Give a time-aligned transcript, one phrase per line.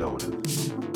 [0.00, 0.32] Reloaded,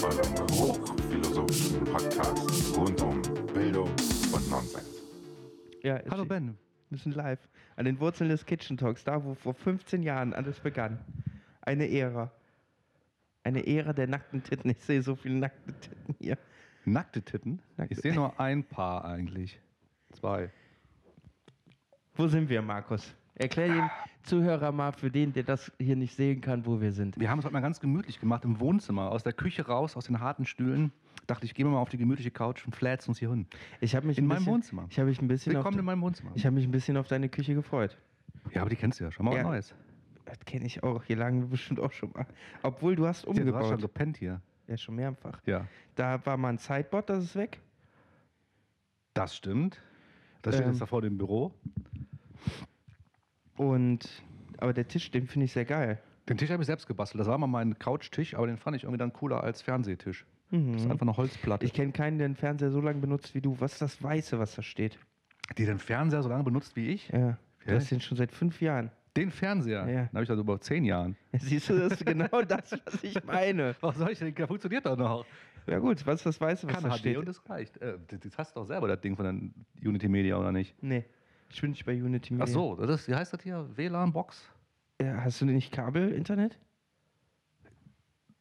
[0.03, 3.21] eurem hochphilosophischen Podcast rund um
[3.53, 3.90] Bildung
[4.33, 5.03] und Nonsens.
[5.83, 6.56] Ja, Hallo Ben.
[6.88, 7.38] Wir sind live.
[7.76, 10.98] An den Wurzeln des Kitchen Talks, da wo vor 15 Jahren alles begann.
[11.61, 12.30] Eine Ära.
[13.43, 14.71] Eine Ära der nackten Titten.
[14.71, 16.39] Ich sehe so viele nackte Titten hier.
[16.87, 17.61] Nackte Titten?
[17.77, 19.61] Nackte- Ich sehe nur ein Paar eigentlich.
[20.15, 20.51] Zwei.
[22.15, 23.15] Wo sind wir, Markus?
[23.37, 23.91] Erklär den
[24.23, 27.19] Zuhörer mal für den, der das hier nicht sehen kann, wo wir sind.
[27.19, 29.11] Wir haben es heute mal ganz gemütlich gemacht im Wohnzimmer.
[29.11, 30.92] Aus der Küche raus, aus den harten Stühlen.
[31.27, 33.47] Dachte ich, gehen wir mal auf die gemütliche Couch und flätzen uns hier hin.
[33.80, 34.87] Ich habe mich In ein meinem Wohnzimmer.
[34.89, 36.30] Ich habe mich ein bisschen auf, Willkommen in meinem Wohnzimmer.
[36.34, 37.97] ich habe mich ein bisschen auf deine Küche gefreut.
[38.52, 39.11] ja, aber die kennst du ja.
[39.11, 39.39] Schon mal Ja.
[39.41, 39.75] was Neues.
[40.27, 41.03] Das kenne ich auch.
[41.05, 42.27] Hier lagen wir bestimmt auch schon mal.
[42.62, 43.80] Obwohl du hast Ja, du hast schon umgebaut.
[43.80, 44.41] gepennt hier.
[44.69, 45.41] Ja, schon mehrfach.
[45.45, 45.66] Ja.
[45.97, 47.61] Da war mal ein Sideboard, das ist weg.
[49.12, 49.80] Das stimmt.
[50.42, 50.73] Das steht Ähm.
[50.73, 51.53] jetzt da vor dem Büro.
[53.56, 54.08] Und
[54.58, 55.98] aber der Tisch, den finde ich sehr geil.
[56.28, 57.20] Den Tisch habe ich selbst gebastelt.
[57.20, 60.24] Das war mal mein Couchtisch, aber den fand ich irgendwie dann cooler als Fernsehtisch.
[60.50, 61.66] Das ist einfach eine Holzplatte.
[61.66, 63.56] Ich kenne keinen, der den Fernseher so lange benutzt wie du.
[63.60, 64.98] Was ist das Weiße, was da steht?
[65.58, 67.08] die den Fernseher so lange benutzt wie ich.
[67.10, 67.36] Ja.
[67.66, 67.77] Du Ja.
[67.77, 68.91] hast den schon seit fünf Jahren.
[69.16, 69.80] Den Fernseher.
[69.80, 70.05] Ja.
[70.05, 71.16] Den habe ich also über zehn Jahren.
[71.32, 73.75] Ja, Siehst du, das ist genau das, was ich meine.
[73.80, 74.34] Was soll ich denn?
[74.34, 75.27] Der funktioniert doch noch.
[75.66, 77.16] Ja gut, was ist das Weiße, was Kann da HD steht?
[77.19, 77.77] und das reicht.
[77.78, 80.75] Äh, das hast du doch selber, das Ding von der Unity Media, oder nicht?
[80.82, 81.05] nee,
[81.50, 82.45] ich bin nicht bei Unity Media.
[82.45, 83.67] Ach so, das ist, wie heißt das hier?
[83.77, 84.50] WLAN-Box?
[85.00, 86.59] Ja, hast du nicht Kabel-Internet?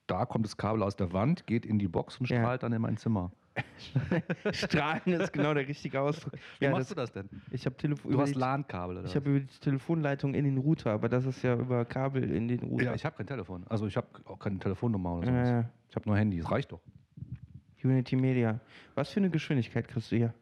[0.08, 2.38] Da kommt das Kabel aus der Wand, geht in die Box und Ja.
[2.42, 3.32] strahlt dann in mein Zimmer.
[4.52, 6.34] Strahlen ist genau der richtige Ausdruck.
[6.60, 7.30] Wie machst du das denn?
[7.52, 8.10] Ich habe Telefon.
[8.12, 9.06] Du über hast LAN-Kabel, oder?
[9.08, 12.48] Ich habe über die Telefonleitung in den Router, aber das ist ja über Kabel in
[12.48, 12.86] den Router.
[12.86, 13.64] ja, ich habe kein Telefon.
[13.70, 15.50] Also ich habe auch keine Telefonnummer oder Ja, sowas.
[15.50, 15.70] ja.
[15.90, 16.82] Ich habe nur Handy, das reicht doch.
[17.84, 18.60] Unity Media.
[18.96, 20.34] Was für eine Geschwindigkeit kriegst du hier?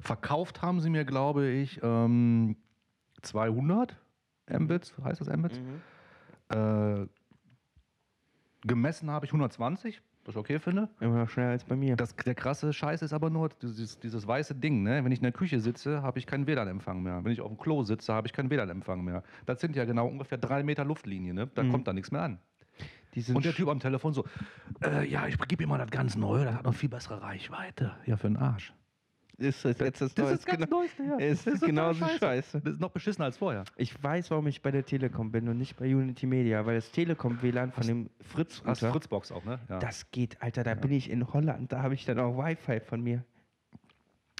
[0.00, 2.56] Verkauft haben sie mir, glaube ich, ähm,
[3.22, 3.96] 200
[4.48, 5.60] Mbits, heißt das Mbits?
[6.48, 7.06] Äh,
[8.66, 10.88] gemessen habe ich 120, was ich okay finde.
[11.00, 11.96] Immer noch schneller als bei mir.
[11.96, 14.82] Das, der krasse Scheiß ist aber nur dieses, dieses weiße Ding.
[14.82, 15.04] Ne?
[15.04, 17.24] Wenn ich in der Küche sitze, habe ich keinen WLAN-Empfang mehr.
[17.24, 19.22] Wenn ich auf dem Klo sitze, habe ich keinen WLAN-Empfang mehr.
[19.46, 21.34] Das sind ja genau ungefähr drei Meter Luftlinie.
[21.34, 21.48] Ne?
[21.54, 22.38] Da kommt da nichts mehr an.
[23.32, 24.26] Und der Typ am Telefon so,
[24.84, 27.96] äh, ja, ich gebe ihm mal das ganz Neue, das hat noch viel bessere Reichweite.
[28.04, 28.74] Ja, für den Arsch.
[29.38, 31.16] Ist das jetzt das, Das Neueste, ist ganz genau- Neueste, ja.
[31.18, 32.60] Ist Das ist genauso scheiße.
[32.62, 33.64] Das ist noch beschissener als vorher.
[33.76, 36.90] Ich weiß, warum ich bei der Telekom bin und nicht bei Unity Media, weil das
[36.90, 39.60] Telekom WLAN von dem Fritz Hast Router, Fritzbox auch, ne?
[39.68, 39.78] Ja.
[39.78, 43.00] das geht, Alter, da bin ich in Holland, da habe ich dann auch Wi-Fi von
[43.02, 43.24] mir.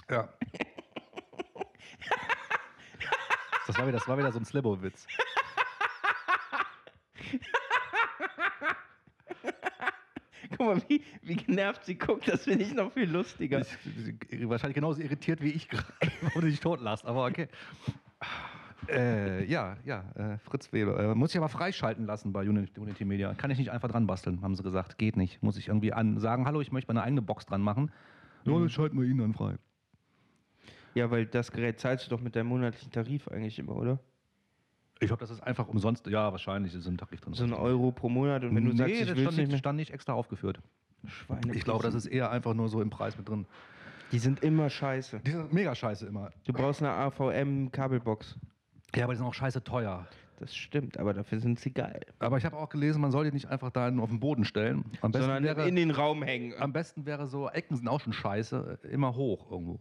[0.09, 0.29] ja.
[3.67, 5.05] Das war wieder, das war wieder so ein Slibbo-Witz.
[10.57, 13.61] Guck mal, wie, wie genervt sie guckt, das finde ich noch viel lustiger.
[14.29, 15.85] Ich- Wahrscheinlich genauso irritiert wie ich gerade,
[16.33, 17.47] wo du dich tot lachst, aber okay.
[18.89, 20.97] Äh, ja, ja, äh, Fritz Weber.
[21.11, 23.33] Äh, muss ich aber freischalten lassen bei Unity, Unity Media.
[23.33, 24.97] Kann ich nicht einfach dran basteln, haben sie gesagt.
[24.97, 25.43] Geht nicht.
[25.43, 27.91] Muss ich irgendwie an sagen, hallo, ich möchte meine eigene Box dran machen.
[28.45, 29.55] Ja, dann schalten wir ihn dann frei.
[30.95, 33.99] Ja, weil das Gerät zahlst du doch mit deinem monatlichen Tarif eigentlich immer, oder?
[34.99, 36.07] Ich glaube, das ist einfach umsonst.
[36.07, 37.33] Ja, wahrscheinlich ist ein Tarif drin.
[37.33, 39.77] So ein Euro pro Monat und wenn du nee, sagst, ich das stand nicht stand
[39.77, 40.59] nicht extra aufgeführt.
[41.05, 43.45] Schweine Ich glaube, das ist eher einfach nur so im Preis mit drin.
[44.11, 45.19] Die sind immer scheiße.
[45.19, 46.31] Die sind mega scheiße immer.
[46.45, 48.37] Du brauchst eine AVM-Kabelbox.
[48.95, 50.07] Ja, aber die sind auch scheiße teuer.
[50.39, 52.01] Das stimmt, aber dafür sind sie geil.
[52.19, 54.85] Aber ich habe auch gelesen, man soll die nicht einfach da auf den Boden stellen.
[55.01, 56.53] Am besten, Sondern wäre, in den Raum hängen.
[56.59, 59.79] am besten wäre so, Ecken sind auch schon scheiße, immer hoch irgendwo.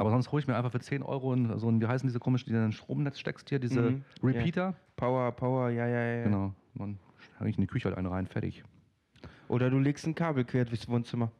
[0.00, 2.46] Aber sonst hole ich mir einfach für 10 Euro so ein, wie heißen diese komischen,
[2.46, 4.04] die du in ein Stromnetz steckst hier, diese Mhm.
[4.22, 4.74] Repeater.
[4.96, 6.24] Power, Power, ja, ja, ja.
[6.24, 6.54] Genau.
[6.74, 6.98] Dann
[7.36, 8.64] hänge ich in die Küche halt eine rein, fertig.
[9.48, 11.30] Oder du legst ein Kabel quer durchs Wohnzimmer.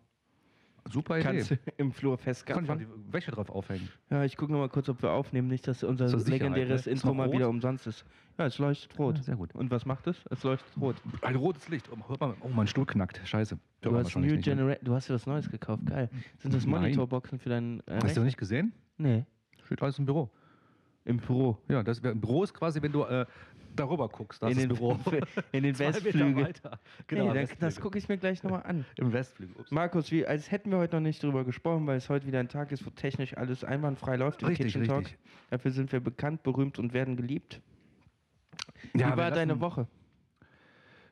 [0.90, 1.24] Super Idee.
[1.24, 2.78] Kannst im Flur Kann festgaffen.
[2.78, 3.88] die Wäsche drauf aufhängen.
[4.10, 5.48] Ja, ich gucke noch mal kurz, ob wir aufnehmen.
[5.48, 6.82] Nicht, dass unser Sicherheit, legendäres?
[6.82, 8.04] Ist Intro mal wieder umsonst ist.
[8.38, 9.16] Ja, es leuchtet rot.
[9.18, 9.54] Ja, sehr gut.
[9.54, 10.16] Und was macht es?
[10.30, 10.96] Es leuchtet rot.
[11.22, 11.88] Ein rotes Licht.
[11.92, 13.20] Oh, hört man, oh, mein Stuhl knackt.
[13.24, 13.58] Scheiße.
[13.82, 14.78] Du hast, New nicht, ne?
[14.82, 15.86] Du hast dir was Neues gekauft.
[15.86, 16.10] Geil.
[16.38, 16.66] Sind das.
[16.66, 18.72] Monitorboxen für deinen äh, Hast du das nicht gesehen?
[18.98, 19.24] Nee.
[19.64, 20.30] Steht alles im Büro.
[21.04, 21.58] Im Büro.
[21.68, 23.24] Ja, das wär, Büro ist quasi, wenn du äh,
[23.74, 24.42] darüber guckst.
[24.42, 24.98] Das in, den, Büro.
[25.52, 26.52] in den Westflügel.
[27.06, 27.56] Genau, Westflügel.
[27.68, 28.84] das gucke ich mir gleich nochmal an.
[28.96, 29.56] Im Westflügel.
[29.56, 29.70] Ups.
[29.70, 32.48] Markus, wie, als hätten wir heute noch nicht drüber gesprochen, weil es heute wieder ein
[32.48, 35.00] Tag ist, wo technisch alles einwandfrei läuft im Richtig, Kitchen Talk.
[35.00, 35.18] richtig.
[35.50, 37.60] Dafür sind wir bekannt, berühmt und werden geliebt.
[38.94, 39.86] Ja, wie war deine lassen- Woche?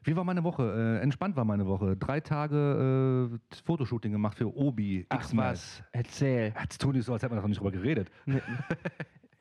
[0.05, 0.99] Wie war meine Woche?
[1.00, 1.96] Äh, entspannt war meine Woche.
[1.96, 5.06] Drei Tage äh, Fotoshooting gemacht für Obi.
[5.12, 5.82] X-Mas.
[5.93, 6.55] Erzähl.
[6.58, 8.11] Jetzt tun die so, als hätten wir noch nicht drüber geredet.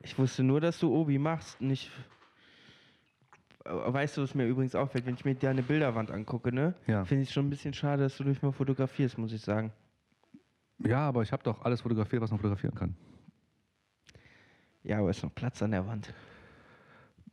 [0.08, 1.92] Ich wusste nur, dass du Obi machst, nicht.
[3.66, 6.76] Weißt du, was mir übrigens auffällt, wenn ich mir deine Bilderwand angucke, ne?
[6.88, 7.04] Ja.
[7.04, 9.74] Finde ich schon ein bisschen schade, dass du nicht mal fotografierst, muss ich sagen.
[10.80, 12.96] Ja, aber ich habe doch alles fotografiert, was man fotografieren kann.
[14.84, 16.14] Ja, aber ist noch Platz an der Wand.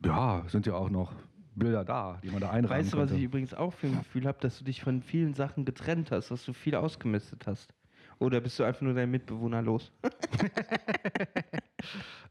[0.03, 1.13] Ja, sind ja auch noch
[1.55, 4.27] Bilder da, die man da einrahmen Weißt du, was ich übrigens auch für ein Gefühl
[4.27, 7.73] habe, dass du dich von vielen Sachen getrennt hast, dass du viel ausgemistet hast?
[8.19, 9.91] Oder bist du einfach nur dein Mitbewohner los?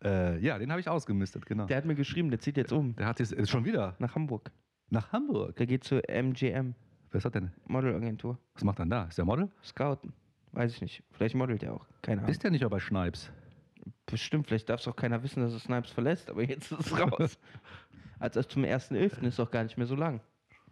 [0.02, 1.62] Äh, ja, den habe ich ausgemistet, genau.
[1.62, 4.14] Der, Der hat mir geschrieben, der zieht jetzt um hat jetzt ist schon wieder nach
[4.14, 4.50] Hamburg.
[4.90, 5.56] nach Hamburg.
[5.56, 6.74] Der geht zur MGM,
[7.10, 7.52] Wer ist das denn?
[7.66, 8.36] Modelagentur.
[8.54, 9.04] Was macht er denn da?
[9.04, 9.48] Ist der Model?
[9.62, 10.12] Scouten.
[10.52, 11.02] Weiß ich nicht.
[11.12, 11.86] Vielleicht modelt er auch.
[12.02, 12.30] Keine Ahnung.
[12.30, 13.30] Ist der nicht auch bei Schneips?
[14.06, 16.98] Bestimmt, vielleicht darf es auch keiner wissen, dass er Snipes verlässt, aber jetzt ist es
[16.98, 17.38] raus.
[18.18, 19.22] Als erst zum 1.11.
[19.22, 20.20] ist doch gar nicht mehr so lang.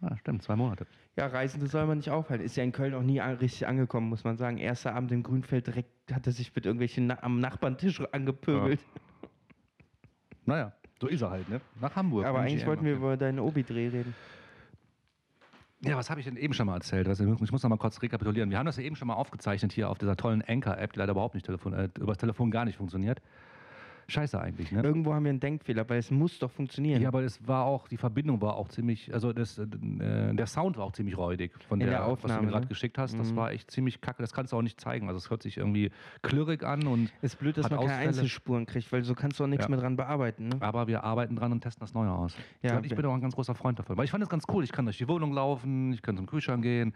[0.05, 0.85] Ah, stimmt, zwei Monate.
[1.15, 2.43] Ja, Reisende soll man nicht aufhalten.
[2.43, 4.57] Ist ja in Köln auch nie an- richtig angekommen, muss man sagen.
[4.57, 8.81] Erster Abend im Grünfeld direkt hat er sich mit irgendwelchen Na am Nachbarntisch angepöbelt.
[10.45, 11.61] Naja, so ist er halt, ne?
[11.79, 12.25] Nach Hamburg.
[12.25, 12.99] Aber eigentlich wollten wir okay.
[13.01, 14.13] über deinen Obi-Dreh reden.
[15.85, 17.07] Ja, was habe ich denn eben schon mal erzählt?
[17.07, 18.49] Also, ich muss noch mal kurz rekapitulieren.
[18.49, 21.11] Wir haben das ja eben schon mal aufgezeichnet hier auf dieser tollen Anchor-App, die leider
[21.11, 23.21] überhaupt nicht telefon äh, über das Telefon gar nicht funktioniert.
[24.07, 24.81] Scheiße eigentlich, ne?
[24.83, 27.01] Irgendwo haben wir einen Denkfehler, weil es muss doch funktionieren.
[27.01, 30.77] Ja, aber es war auch, die Verbindung war auch ziemlich, also das, äh, der Sound
[30.77, 32.69] war auch ziemlich räudig von der, der was du Aufnahme, mir gerade ne?
[32.69, 33.17] geschickt hast.
[33.17, 33.35] Das Mhm.
[33.37, 34.21] war echt ziemlich kacke.
[34.21, 35.07] Das kannst du auch nicht zeigen.
[35.07, 35.91] Also es hört sich irgendwie
[36.21, 38.07] klirrig an und ist blöd, dass man keine Ausfälle.
[38.09, 39.69] Einzelspuren kriegt, weil so kannst du auch nichts Ja.
[39.69, 40.49] mehr dran bearbeiten.
[40.49, 40.57] Ne?
[40.59, 42.35] aber wir arbeiten dran und testen das Neue aus.
[42.61, 43.97] Ja, und ich bin auch ein ganz großer Freund davon.
[43.97, 44.63] Weil ich fand das ganz cool.
[44.63, 46.93] Ich kann durch die Wohnung laufen, ich kann zum Kühlschrank gehen.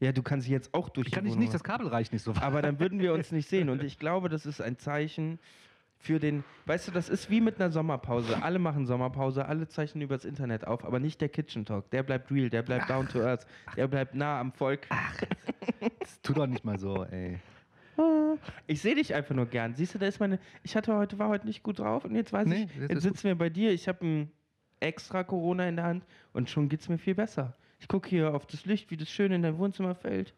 [0.00, 2.22] Ja, du kannst jetzt auch durch Ich kann nicht, Wohnung nicht, das Kabel reicht nicht
[2.22, 2.42] so weit.
[2.42, 3.68] Aber dann würden wir uns nicht sehen.
[3.70, 5.38] Und ich glaube, das ist ein Zeichen
[6.06, 6.44] für den.
[6.64, 8.42] Weißt du, das ist wie mit einer Sommerpause.
[8.42, 11.90] Alle machen Sommerpause, alle zeichnen übers Internet auf, aber nicht der Kitchen Talk.
[11.90, 14.86] Der bleibt real, der bleibt down to earth, der bleibt nah am Volk.
[16.22, 17.38] Tu doch nicht mal so, ey.
[18.66, 19.74] Ich sehe dich einfach nur gern.
[19.74, 20.38] Siehst du, da ist meine.
[20.62, 23.02] Ich hatte heute, war heute nicht gut drauf und jetzt weiß Nee, ich, das jetzt
[23.02, 23.72] sitzen wir bei dir.
[23.72, 24.30] Ich habe ein
[24.80, 27.56] extra Corona in der Hand und schon geht es mir viel besser.
[27.78, 30.34] Ich gucke hier auf das Licht, wie das schön in dein Wohnzimmer fällt.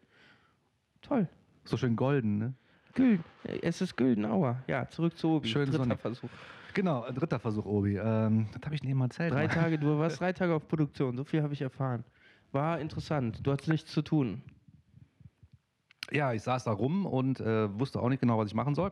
[1.01, 1.27] Toll.
[1.65, 2.53] So schön golden, ne?
[2.93, 3.23] Gülden.
[3.61, 4.63] Es ist Güldenauer.
[4.67, 5.47] Ja, zurück zu Obi.
[5.47, 5.99] Schön Dritter sonnig.
[5.99, 6.29] Versuch.
[6.73, 7.97] Genau, ein dritter Versuch, Obi.
[7.97, 9.33] Ähm, das habe ich neben erzählt.
[9.33, 9.47] Drei.
[9.47, 12.03] Tage, du warst drei Tage auf Produktion, so viel habe ich erfahren.
[12.51, 13.45] War interessant.
[13.45, 14.41] Du hattest nichts zu tun.
[16.11, 18.91] Ja, ich saß da rum und äh, wusste auch nicht genau, was ich machen soll.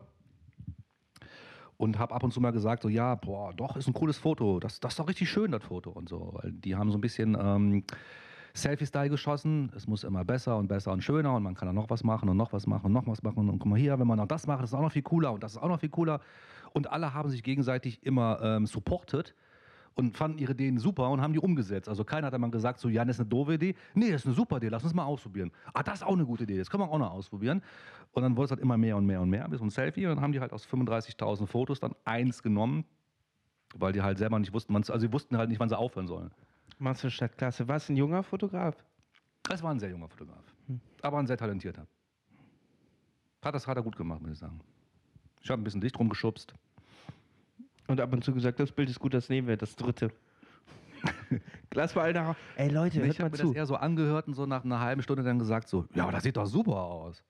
[1.77, 4.59] Und habe ab und zu mal gesagt, so, ja, boah, doch, ist ein cooles Foto.
[4.59, 6.31] Das, das ist doch richtig schön, das Foto und so.
[6.33, 7.83] Weil die haben so ein bisschen ähm,
[8.57, 9.71] Selfie-Style geschossen.
[9.75, 12.29] Es muss immer besser und besser und schöner und man kann da noch was machen
[12.29, 13.49] und noch was machen und noch was machen.
[13.49, 15.43] Und guck mal hier, wenn man noch das macht, ist auch noch viel cooler und
[15.43, 16.19] das ist auch noch viel cooler.
[16.73, 19.33] Und alle haben sich gegenseitig immer ähm, supportet
[19.97, 21.89] und fanden ihre Ideen super und haben die umgesetzt.
[21.89, 23.75] Also keiner hat einmal gesagt, so, Jan, das ist eine doofe Idee.
[23.95, 25.51] Nee, das ist eine super Idee, lass uns mal ausprobieren.
[25.73, 27.63] Ah, das ist auch eine gute Idee, das können wir auch noch ausprobieren.
[28.11, 30.05] Und dann wurde es halt immer mehr und mehr und mehr, bis ein Selfie.
[30.05, 32.85] Und dann haben die halt aus 35.000 Fotos dann eins genommen,
[33.75, 36.31] weil die halt selber nicht wussten, also sie wussten halt nicht, wann sie aufhören sollen.
[36.79, 37.67] Machst du Stadtklasse.
[37.67, 38.75] Warst du ein junger Fotograf?
[39.49, 40.43] Es war ein sehr junger Fotograf,
[41.01, 41.87] aber ein sehr talentierter.
[43.43, 44.59] Hat das hat er gut gemacht, muss ich sagen.
[45.41, 46.53] Ich habe ein bisschen dicht rumgeschubst.
[47.87, 50.11] Und ab und zu gesagt, das Bild ist gut, das nehmen wir, das dritte.
[51.73, 52.35] Lass mal Alter.
[52.57, 53.47] Ey Leute, ich hört habe mal mir zu.
[53.47, 56.11] das eher so angehört und so nach einer halben Stunde dann gesagt, so, ja, aber
[56.11, 57.23] das sieht doch super aus.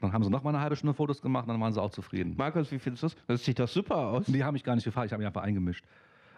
[0.00, 1.90] Dann haben sie noch mal eine halbe Stunde Fotos gemacht und dann waren sie auch
[1.90, 2.34] zufrieden.
[2.36, 3.16] Markus, wie findest du das?
[3.26, 4.26] Das sieht doch super aus.
[4.26, 5.84] Die haben mich gar nicht gefragt, ich habe mich einfach eingemischt.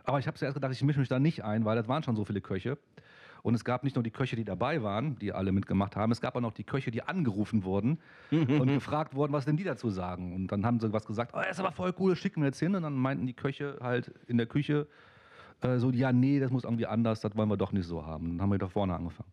[0.09, 2.17] Aber ich habe zuerst gedacht, ich mische mich da nicht ein, weil das waren schon
[2.17, 2.79] so viele Köche.
[3.43, 6.23] Und es gab nicht nur die Köche, die dabei waren, die alle mitgemacht haben, es
[6.23, 7.99] gab auch noch die Köche, die angerufen wurden
[8.31, 10.35] und gefragt wurden, was denn die dazu sagen.
[10.35, 12.47] Und dann haben sie was gesagt, oh, das ist aber voll cool, das schicken wir
[12.47, 12.75] jetzt hin.
[12.75, 14.89] Und dann meinten die Köche halt in der Küche
[15.61, 18.31] äh, so, ja, nee, das muss irgendwie anders, das wollen wir doch nicht so haben.
[18.31, 19.31] Dann haben wir da vorne angefangen.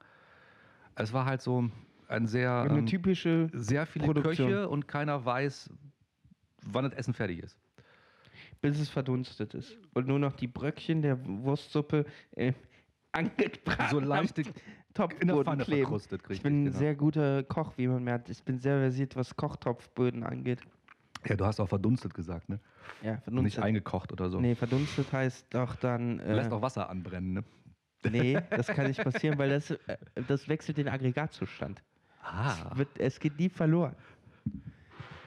[0.96, 1.70] Es war halt so
[2.10, 3.50] ein sehr, Eine ähm, typische.
[3.54, 4.50] sehr viele Produktion.
[4.50, 5.70] Köche und keiner weiß,
[6.64, 7.58] wann das Essen fertig ist.
[8.62, 9.78] Bis es verdunstet ist.
[9.94, 12.54] Und nur noch die Bröckchen der Wurstsuppe äh,
[13.12, 14.54] angebraten So leichte am
[14.94, 15.82] Topfboden in der Pfanne kleben.
[15.84, 16.78] verkrustet, Ich bin ein genau.
[16.78, 18.30] sehr guter Koch, wie man merkt.
[18.30, 20.60] Ich bin sehr versiert, was Kochtopfböden angeht.
[21.28, 22.60] Ja, du hast auch verdunstet gesagt, ne?
[23.02, 23.64] Ja, Nicht verdunstet.
[23.64, 24.40] eingekocht oder so.
[24.40, 26.20] Nee, verdunstet heißt doch dann.
[26.20, 27.44] Äh, Lässt auch Wasser anbrennen, ne?
[28.10, 29.98] nee, das kann nicht passieren, weil das, äh,
[30.28, 31.82] das wechselt den Aggregatzustand.
[32.22, 32.76] Ah.
[32.76, 33.96] Wird, es geht nie verloren.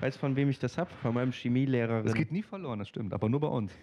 [0.00, 0.90] Weißt du, von wem ich das habe?
[1.02, 2.04] Von meinem Chemielehrerin.
[2.04, 3.72] Das geht nie verloren, das stimmt, aber nur bei uns.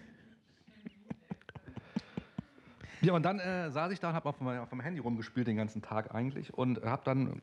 [3.02, 5.46] Ja, und dann äh, saß ich da und habe auf, meinem- auf meinem Handy rumgespielt
[5.46, 7.42] den ganzen Tag eigentlich und habe dann,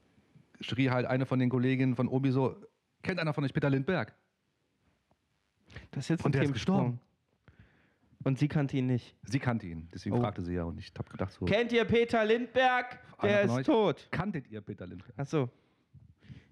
[0.60, 2.56] schrie halt eine von den Kolleginnen von Obi so,
[3.04, 4.14] kennt einer von euch Peter Lindberg?
[5.92, 7.00] das ist jetzt Und der ist gestorben.
[8.24, 9.16] Und sie kannte ihn nicht.
[9.24, 10.22] Sie kannte ihn, deswegen Oh.
[10.22, 13.00] fragte sie ja und ich habe gedacht so, Kennt ihr Peter Lindberg?
[13.22, 14.08] Der ist tot.
[14.12, 15.14] kanntet ihr Peter Lindberg?
[15.18, 15.50] Ach so.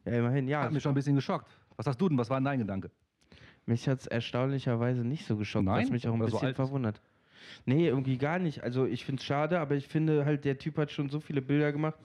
[0.06, 0.62] Ja, immerhin, ja.
[0.64, 1.50] Hat mich schon ein bisschen geschockt.
[1.78, 2.92] Was hast du denn, was war dein Gedanke?
[3.66, 5.92] Mich hat es erstaunlicherweise nicht so geschockt, was Nein?
[5.92, 7.02] mich auch ein so bisschen verwundert.
[7.66, 8.64] Nee, irgendwie gar nicht.
[8.64, 11.42] Also ich finde es schade, aber ich finde halt, der Typ hat schon so viele
[11.42, 11.98] Bilder gemacht.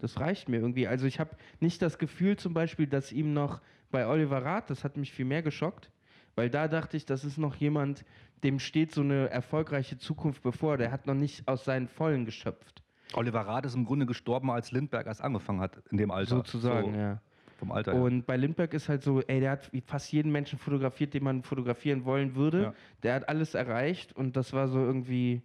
[0.00, 0.86] Das reicht mir irgendwie.
[0.86, 4.84] Also ich habe nicht das Gefühl zum Beispiel, dass ihm noch bei Oliver Rath, das
[4.84, 5.90] hat mich viel mehr geschockt,
[6.34, 8.04] weil da dachte ich, das ist noch jemand,
[8.42, 10.76] dem steht so eine erfolgreiche Zukunft bevor.
[10.76, 12.82] Der hat noch nicht aus seinen Vollen geschöpft.
[13.14, 16.36] Oliver Rath ist im Grunde gestorben, als Lindbergh erst angefangen hat in dem Alter.
[16.36, 17.22] Sozusagen, so, ja.
[17.66, 18.02] Vom Alter her.
[18.02, 21.42] Und bei Lindbergh ist halt so, ey, der hat fast jeden Menschen fotografiert, den man
[21.42, 22.62] fotografieren wollen würde.
[22.62, 22.74] Ja.
[23.02, 25.42] Der hat alles erreicht und das war so irgendwie.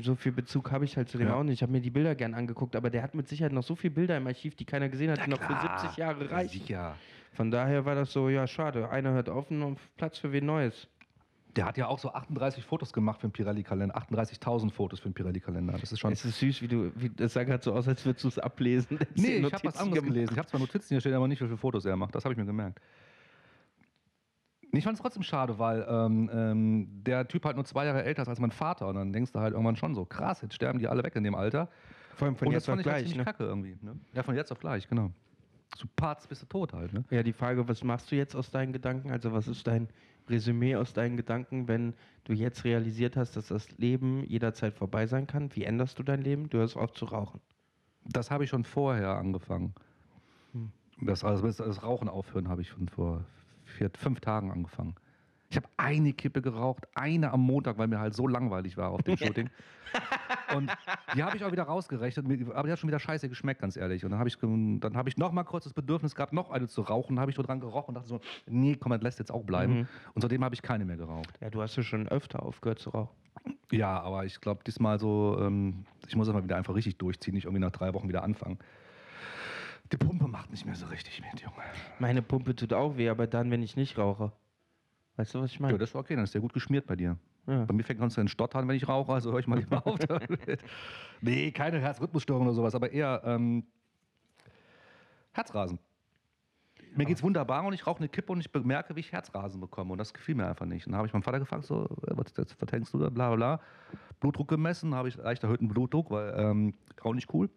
[0.00, 1.34] So viel Bezug habe ich halt zu dem Ja.
[1.34, 1.54] auch nicht.
[1.54, 3.94] Ich habe mir die Bilder gern angeguckt, aber der hat mit Sicherheit noch so viele
[3.94, 6.60] Bilder im Archiv, die keiner gesehen hat, die noch für 70 Jahre reichen.
[6.60, 6.96] Sicher.
[7.32, 8.90] Von daher war das so, ja, schade.
[8.90, 10.88] Einer hört auf und Platz für wen Neues.
[11.56, 13.96] Der hat ja auch so 38 Fotos gemacht für den Pirelli-Kalender.
[13.96, 15.74] 38.000 Fotos für den Pirelli-Kalender.
[15.74, 16.12] Das ist schon.
[16.12, 18.38] Es ist süß, wie du, wie, das sah gerade so aus, als würdest du es
[18.38, 18.98] ablesen.
[19.14, 20.14] Nee, ich habe was anderes gemacht.
[20.14, 20.32] gelesen.
[20.32, 22.14] Ich habe zwar Notizen hier stehen, aber nicht, wie viele Fotos er macht.
[22.14, 22.80] Das habe ich mir gemerkt.
[24.74, 28.22] Ich fand es trotzdem schade, weil ähm, ähm, der Typ halt nur zwei Jahre älter
[28.22, 28.88] ist als mein Vater.
[28.88, 31.24] Und dann denkst du halt irgendwann schon so, krass, jetzt sterben die alle weg in
[31.24, 31.68] dem Alter.
[32.14, 33.24] Vor allem von und jetzt auf halt gleich, ziemlich ne?
[33.24, 33.76] kacke irgendwie.
[33.82, 33.96] Ne?
[34.14, 35.12] Ja, von jetzt auf gleich, genau.
[35.76, 36.92] Zu Parts bist du tot halt.
[36.94, 37.04] Ne?
[37.10, 39.10] Ja, die Frage, was machst du jetzt aus deinen Gedanken?
[39.10, 39.88] Also was ist dein
[40.28, 45.26] Resümee aus deinen Gedanken, wenn du jetzt realisiert hast, dass das Leben jederzeit vorbei sein
[45.26, 45.54] kann?
[45.54, 46.48] Wie änderst du dein Leben?
[46.48, 47.40] Du hörst auf zu rauchen.
[48.04, 49.74] Das habe ich schon vorher angefangen.
[50.52, 50.70] Hm.
[51.00, 53.24] Das, also das, Rauchen aufhören habe ich schon vor
[53.64, 54.94] vier, fünf Tagen angefangen.
[55.52, 59.02] Ich habe eine Kippe geraucht, eine am Montag, weil mir halt so langweilig war auf
[59.02, 59.50] dem Shooting.
[60.56, 60.70] Und
[61.14, 64.02] die habe ich auch wieder rausgerechnet, aber die hat schon wieder scheiße geschmeckt, ganz ehrlich.
[64.02, 66.68] Und dann habe ich, dann habe ich noch mal kurz das Bedürfnis gehabt, noch eine
[66.68, 67.20] zu rauchen.
[67.20, 69.80] habe ich so dran gerochen und dachte so, nee, komm, das lässt jetzt auch bleiben.
[69.80, 69.88] Mhm.
[70.14, 71.38] Und seitdem habe ich keine mehr geraucht.
[71.42, 73.14] Ja, du hast ja schon öfter aufgehört zu rauchen.
[73.70, 77.44] Ja, aber ich glaube, diesmal so, ähm, ich muss aber wieder einfach richtig durchziehen, nicht
[77.44, 78.58] irgendwie nach drei Wochen wieder anfangen.
[79.92, 81.56] Die Pumpe macht nicht mehr so richtig mit, Junge.
[81.98, 84.32] Meine Pumpe tut auch weh, aber dann, wenn ich nicht rauche.
[85.22, 85.78] Weißt du, was ich Ja, meine?
[85.78, 87.16] das ist okay, dann ist der gut geschmiert bei dir.
[87.46, 87.64] Ja.
[87.64, 89.98] Bei mir fängt ein Stottern, wenn ich rauche, also höre ich mal lieber auf.
[90.08, 90.58] damit.
[91.20, 93.64] nee, keine Herzrhythmusstörung oder sowas, aber eher ähm,
[95.30, 95.78] Herzrasen.
[96.96, 99.92] Mir geht's wunderbar und ich rauche eine Kippe und ich bemerke, wie ich Herzrasen bekomme.
[99.92, 100.86] Und das gefiel mir einfach nicht.
[100.86, 103.36] Und dann habe ich meinen Vater gefragt, so, äh, was, was, du da, bla bla
[103.36, 103.60] bla.
[104.18, 107.48] Blutdruck gemessen, habe ich leicht erhöhten Blutdruck, weil ähm, auch nicht cool.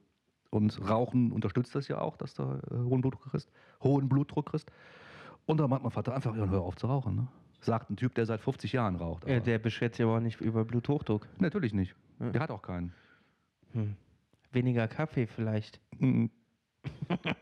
[0.52, 3.52] Und Rauchen unterstützt das ja auch, dass du äh, hohen Blutdruck kriegst.
[3.82, 4.72] Hohen Blutdruck kriegst.
[5.48, 7.16] Und dann meint mein Vater einfach, ja, hör auf zu rauchen.
[7.16, 7.28] Ne?
[7.66, 9.28] Sagt ein Typ, der seit 50 Jahren raucht.
[9.28, 11.28] Ja, der beschwert sich aber auch nicht über Bluthochdruck.
[11.40, 11.96] Natürlich nicht.
[12.20, 12.30] Ja.
[12.30, 12.94] Der hat auch keinen.
[13.74, 13.96] Hm.
[14.52, 15.80] Weniger Kaffee vielleicht.
[16.00, 16.30] Mhm.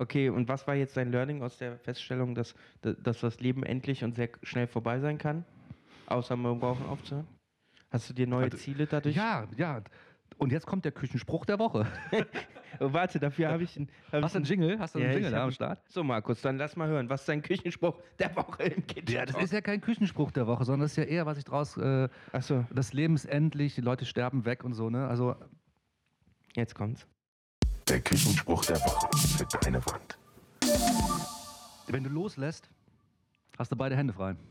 [0.00, 4.04] Okay, und was war jetzt dein Learning aus der Feststellung, dass, dass das Leben endlich
[4.04, 5.44] und sehr schnell vorbei sein kann?
[6.06, 7.26] Außer mit dem Rauchen aufzuhören?
[7.90, 9.16] Hast du dir neue Also, Ziele dadurch?
[9.16, 9.82] Ja, ja.
[10.36, 11.86] Und jetzt kommt der Küchenspruch der Woche.
[12.78, 13.88] Warte, dafür habe ich einen.
[14.12, 14.78] hab Hast du einen ich Jingle?
[14.78, 15.80] Hast du einen Ja, Jingle am Start?
[15.88, 17.08] So, Markus, dann lass mal hören.
[17.10, 19.12] Was ist dein Küchenspruch der Woche im Kitchen?
[19.12, 21.44] Ja, das ist ja kein Küchenspruch der Woche, sondern das ist ja eher, was ich
[21.44, 21.76] draus.
[21.76, 25.08] Äh, Achso, das Leben ist endlich, die Leute sterben weg und so, ne?
[25.08, 25.34] Also,
[26.54, 27.06] jetzt kommt's.
[27.88, 30.18] Der Küchenspruch der Woche für deine Wand.
[31.88, 32.68] wenn du loslässt,
[33.58, 34.36] hast du beide Hände frei.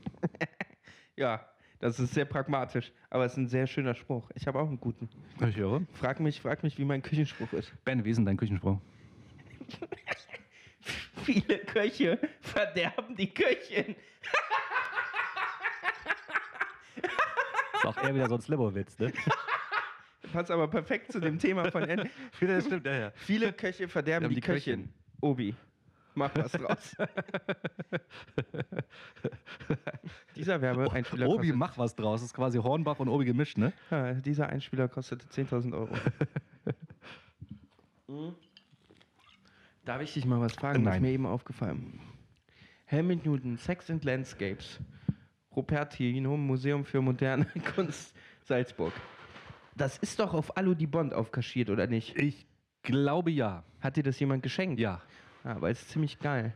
[1.19, 1.41] Ja,
[1.79, 4.29] das ist sehr pragmatisch, aber es ist ein sehr schöner Spruch.
[4.35, 5.09] Ich habe auch einen guten.
[5.47, 5.81] Ich höre.
[5.93, 7.71] Frag mich, frag mich, wie mein Küchenspruch ist.
[7.85, 8.79] Ben, wie ist denn dein Küchenspruch?
[11.23, 13.95] Viele Köche verderben die Köchin.
[17.73, 19.11] Ist auch eher wieder so ein Slivovitz, ne?
[20.33, 22.09] Passt aber perfekt zu dem Thema von N.
[22.33, 23.11] stimmt, ja, ja.
[23.15, 24.81] Viele Köche verderben die, die Köchin.
[24.81, 24.93] Köchin.
[25.21, 25.55] Obi,
[26.17, 26.95] mach was draus.
[30.35, 32.21] dieser Werbeeinspieler Obi, kostet, mach was draus.
[32.21, 33.73] Das ist quasi Hornbach und Obi gemischt, ne?
[33.89, 35.89] ja, dieser Einspieler kostete 10.000 Euro.
[38.09, 38.33] Hm?
[39.83, 40.85] Darf ich dich mal was fragen?
[40.85, 41.01] Das ist Nein.
[41.01, 41.99] mir eben aufgefallen.
[42.85, 44.79] Helmut Newton, Sex and Landscapes.
[45.53, 47.45] Rupertino, Museum für moderne
[47.75, 48.93] Kunst, Salzburg.
[49.75, 52.17] Das ist doch auf Alu die Bond aufkaschiert, oder nicht?
[52.17, 52.47] Ich
[52.83, 53.63] glaube ja.
[53.81, 54.79] Hat dir das jemand geschenkt?
[54.79, 55.01] Ja.
[55.47, 56.53] Ja, aber es ist ziemlich geil.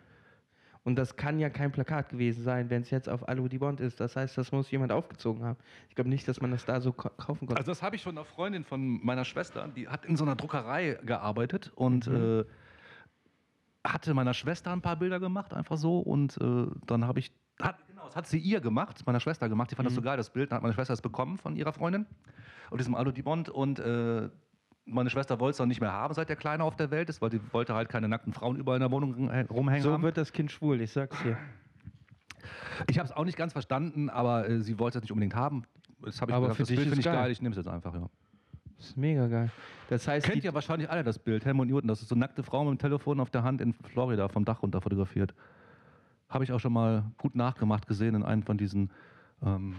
[0.83, 3.79] Und das kann ja kein Plakat gewesen sein, wenn es jetzt auf Alu die Bond
[3.79, 3.99] ist.
[3.99, 5.57] Das heißt, das muss jemand aufgezogen haben.
[5.89, 7.57] Ich glaube nicht, dass man das da so ka- kaufen konnte.
[7.57, 10.35] Also das habe ich von einer Freundin von meiner Schwester, die hat in so einer
[10.35, 12.41] Druckerei gearbeitet und Mhm.
[13.85, 15.99] äh, hatte meiner Schwester ein paar Bilder gemacht, einfach so.
[15.99, 17.31] Und äh, dann habe ich,
[17.61, 19.71] hat, genau, das hat sie ihr gemacht, meiner Schwester gemacht.
[19.71, 20.05] Die fand das so Mhm.
[20.05, 20.51] geil, das Bild.
[20.51, 22.05] Dann hat meine Schwester es bekommen von ihrer Freundin
[22.71, 24.29] und diesem Alu die Bond und äh,
[24.85, 27.21] meine Schwester wollte es auch nicht mehr haben, seit der Kleine auf der Welt ist,
[27.21, 30.03] weil die wollte halt keine nackten Frauen überall in der Wohnung äh, rumhängen so haben.
[30.03, 31.37] wird das Kind schwul, ich sag's dir.
[32.89, 35.63] Ich habe es auch nicht ganz verstanden, aber äh, sie wollte es nicht unbedingt haben.
[36.03, 37.15] Das habe ich Aber für das dich Bild finde ich geil.
[37.15, 38.09] geil, ich nehme es jetzt einfach, ja.
[38.77, 39.51] Das ist mega geil.
[39.89, 42.41] Das heißt, Kennt ihr wahrscheinlich alle das Bild, Helmut Newton, das ist so eine nackte
[42.41, 45.35] Frau mit dem Telefon auf der Hand in Florida vom Dach runter fotografiert.
[46.29, 48.89] Habe ich auch schon mal gut nachgemacht gesehen in einem von diesen
[49.45, 49.75] ähm,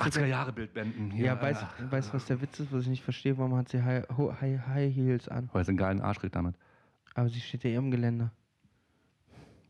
[0.00, 1.10] 80er-Jahre-Bildbänden.
[1.10, 1.26] hier.
[1.26, 1.62] ja, weißt
[2.10, 3.36] du, was der Witz ist, was ich nicht verstehe?
[3.38, 4.04] Warum hat sie High,
[4.40, 5.48] High, High Heels an?
[5.52, 6.54] Weil sie einen geilen Arsch kriegt damit.
[7.14, 8.30] Aber sie steht ja eh im Geländer.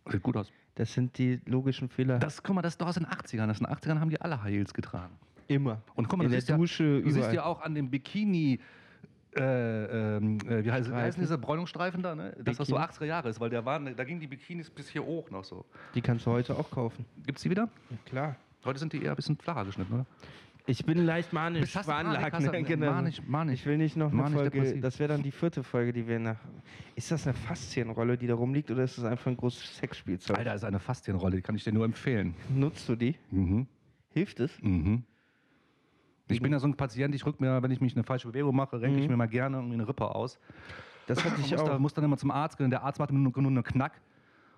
[0.09, 0.53] Sieht gut aus.
[0.77, 2.19] Das sind die logischen Fehler.
[2.19, 3.47] Das, guck mal, das ist doch aus den 80ern.
[3.47, 5.15] Das in den 80ern haben die alle High Heels getragen.
[5.49, 5.81] immer.
[5.95, 7.35] Und guck mal, In du der siehst ja, Dusche, Du siehst überall.
[7.35, 8.61] ja auch an dem Bikini,
[9.37, 11.21] äh, ähm, äh, wie, heißt, wie heißen Streifen.
[11.21, 12.37] diese Bräunungsstreifen da, ne?
[12.43, 12.91] dass das so Bikini.
[12.93, 15.65] 80er Jahre ist, weil der waren, da gingen die Bikinis bis hier hoch noch so.
[15.95, 17.05] Die kannst du heute auch kaufen.
[17.27, 17.69] Gibt's die wieder?
[17.91, 18.37] Ja, klar.
[18.67, 20.07] Heute sind die eher ein bisschen flacher geschnitten, oder?
[20.69, 21.73] Ich bin leicht manisch.
[21.73, 22.63] Bist- Veranlagt, ne?
[22.65, 22.91] Genau.
[22.93, 23.61] manisch, manisch.
[23.61, 24.51] Ich will nicht noch eine Manisch Folge.
[24.51, 24.81] depressiv.
[24.83, 26.37] Das wäre dann die vierte Folge, die wir nach.
[26.97, 30.37] Ist das eine Faszienrolle, die da rumliegt, oder ist das einfach ein großes Sexspielzeug?
[30.39, 32.35] Alter, ist eine Faszienrolle, die kann ich dir nur empfehlen.
[32.53, 33.15] Nutzt du die?
[33.31, 33.69] Mhm.
[34.11, 34.61] Hilft es?
[34.61, 35.05] Mhm.
[36.29, 38.57] Ich bin ja so ein Patient, ich rück mir, wenn ich mich eine falsche Bewegung
[38.57, 40.41] mache, renke ich mir mal gerne irgendwie eine Rippe aus.
[41.07, 41.79] Das hatte ich muss, da, auch.
[41.79, 44.01] muss dann immer zum Arzt gehen, der Arzt macht nur, nur einen Knack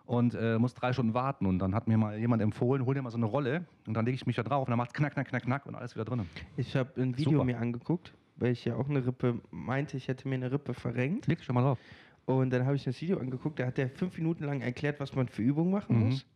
[0.08, 1.44] und äh, muss drei Stunden warten.
[1.44, 4.06] Und dann hat mir mal jemand empfohlen, hol dir mal so eine Rolle und dann
[4.06, 6.06] lege ich mich da drauf und dann macht knack, knack, knack, knack und alles wieder
[6.06, 6.26] drin.
[6.56, 7.44] Ich habe ein Video Super.
[7.44, 11.26] mir angeguckt, weil ich ja auch eine Rippe meinte, ich hätte mir eine Rippe verrenkt.
[11.26, 11.78] Leg schon mal drauf.
[12.24, 15.14] Und dann habe ich das Video angeguckt, da hat der fünf Minuten lang erklärt, was
[15.14, 16.04] man für Übungen machen Mhm.
[16.06, 16.26] muss.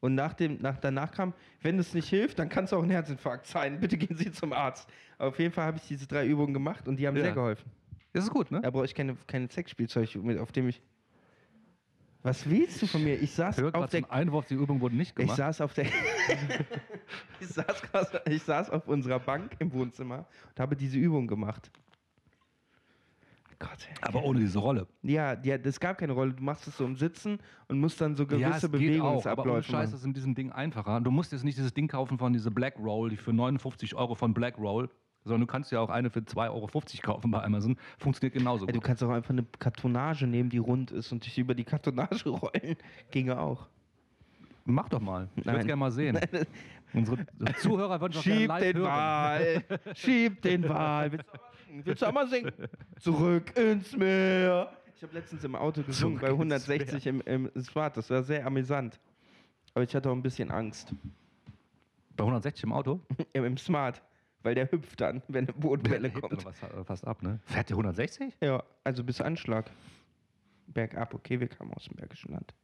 [0.00, 2.90] Und nach dem, nach, danach kam, wenn es nicht hilft, dann kann es auch ein
[2.90, 3.78] Herzinfarkt sein.
[3.80, 4.88] Bitte gehen Sie zum Arzt.
[5.18, 7.22] Aber auf jeden Fall habe ich diese drei Übungen gemacht und die haben Ja.
[7.22, 7.70] sehr geholfen.
[8.12, 8.60] Das ist gut, ne?
[8.60, 10.82] Da brauche ich keine, keine Sexspielzeug, mit, auf dem ich.
[12.24, 13.20] Was willst du von mir?
[13.20, 14.10] Ich saß Hört auf der.
[14.10, 15.36] Einwurf, die Übung wurde nicht Ich gemacht.
[15.36, 15.84] saß auf der.
[17.40, 21.70] ich, saß, quasi- ich saß auf unserer Bank im Wohnzimmer und habe diese Übung gemacht.
[23.58, 23.88] Gott.
[24.00, 24.86] aber ohne diese Rolle.
[25.02, 26.32] Ja, ja, es gab keine Rolle.
[26.32, 27.38] Du machst es so im Sitzen
[27.68, 29.98] und musst dann so gewisse ja, es geht auch, aber ohne Bewegungsabläufe Scheiß machen.
[29.98, 31.00] ist in diesem Ding einfacher.
[31.02, 34.14] Du musst jetzt nicht dieses Ding kaufen von dieser Black Roll, die für 59 Euro
[34.14, 34.88] von Black Roll,
[35.24, 36.68] sondern du kannst ja auch eine für 2,50 Euro
[37.02, 37.76] kaufen bei Amazon.
[37.98, 38.84] Funktioniert genauso Ja, du gut.
[38.84, 42.76] kannst auch einfach eine Kartonage nehmen, die rund ist und dich über die Kartonage rollen.
[43.10, 43.66] Ginge auch.
[44.66, 45.28] Mach doch mal.
[45.36, 46.18] Ich würde es gerne mal sehen.
[46.94, 47.26] Unsere
[47.58, 48.82] Zuhörer würden doch gerne Schieb live den.
[48.82, 49.64] Wal,
[49.94, 51.10] schieb den Wal.
[51.82, 52.52] Willst du auch mal singen?
[52.56, 53.50] Willst du auch mal singen?
[53.52, 54.70] Zurück ins Meer.
[54.96, 57.96] Ich habe letztens im Auto gesungen Zurück bei ins 160 im, im Smart.
[57.96, 58.98] Das war sehr amüsant.
[59.74, 60.94] Aber ich hatte auch ein bisschen Angst.
[62.16, 63.00] Bei 160 im Auto?
[63.32, 64.00] Im, im Smart.
[64.44, 66.44] Weil der hüpft dann, wenn eine Bodenwelle Hebt kommt.
[66.44, 67.40] was, äh, fast ab, ne?
[67.46, 68.34] Fährt der 160?
[68.40, 69.70] Ja, also bis Anschlag.
[70.66, 72.54] Bergab, okay, wir kamen aus dem Bergischen Land.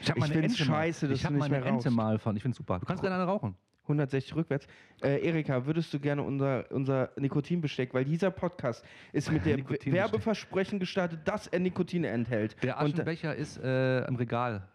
[0.00, 2.18] Ich, hab Ich meine Ente scheiße, dass ich du hab nicht meine mehr Ente mal
[2.18, 2.36] von.
[2.36, 2.80] Ich finde super.
[2.80, 3.56] Du kannst gerne eine rauchen.
[3.84, 4.66] 160 rückwärts.
[5.00, 9.64] Äh, Erika, würdest du gerne unser, unser Nikotinbesteck, weil dieser Podcast ist mit dem.
[9.68, 12.60] Werbeversprechen gestartet, dass er Nikotin enthält.
[12.64, 14.66] Der Und, äh, Aschenbecher ist äh, im Regal.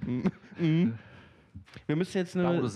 [1.86, 2.68] wir müssen jetzt eine.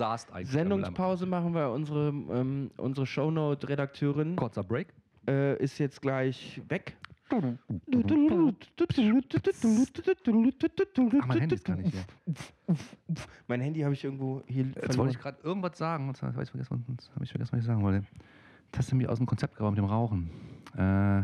[0.44, 4.88] Sendungspause machen, weil unsere, ähm, unsere Shownote-Redakteurin Kurzer Break.
[5.26, 6.96] äh, ist jetzt gleich weg.
[7.30, 7.40] Ach,
[11.26, 12.04] mein Handy ist gar nicht hier.
[13.46, 16.08] Mein Handy habe ich irgendwo hier Jetzt wollte ich gerade irgendwas sagen.
[16.08, 16.84] Und habe ich vergessen,
[17.22, 18.06] ich was ich sagen wollte.
[18.70, 20.30] Das hast du mir aus dem Konzept gebracht mit dem Rauchen.
[20.76, 21.22] Äh,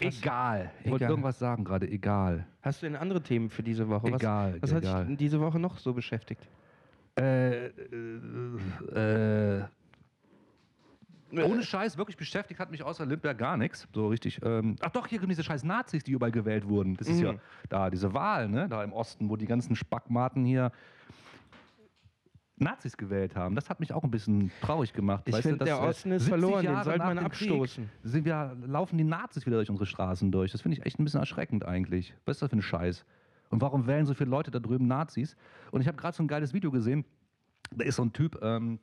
[0.00, 0.70] egal.
[0.80, 1.10] Ich wollte Egal.
[1.10, 1.88] irgendwas sagen gerade.
[1.88, 2.46] Egal.
[2.62, 4.08] Hast du denn andere Themen für diese Woche?
[4.08, 5.06] Egal, Was, was hat egal.
[5.06, 6.48] dich diese Woche noch so beschäftigt?
[7.18, 9.64] Äh, äh, äh,
[11.32, 13.88] ohne Scheiß, wirklich beschäftigt hat mich außer Limberg gar nichts.
[13.94, 14.40] So richtig.
[14.44, 16.96] Ähm, ach doch, hier gibt diese scheiß Nazis, die überall gewählt wurden.
[16.96, 17.24] Das ist Mhm.
[17.26, 17.34] ja
[17.70, 18.68] da, diese Wahl, ne?
[18.68, 20.72] Da im Osten, wo die ganzen Spackmaten hier
[22.56, 23.54] Nazis gewählt haben.
[23.54, 25.24] Das hat mich auch ein bisschen traurig gemacht.
[25.26, 27.84] Ich finde, der äh, Osten ist 70 verloren, den Jahre sollte nach man abstoßen.
[27.84, 30.52] Krieg Sind wir, laufen die Nazis wieder durch unsere Straßen durch.
[30.52, 32.14] Das finde ich echt ein bisschen erschreckend eigentlich.
[32.24, 33.04] Was ist das für ein Scheiß?
[33.52, 35.36] Und warum wählen so viele Leute da drüben Nazis?
[35.70, 37.04] Und ich habe gerade so ein geiles Video gesehen.
[37.70, 38.80] Da ist so ein Typ, ähm,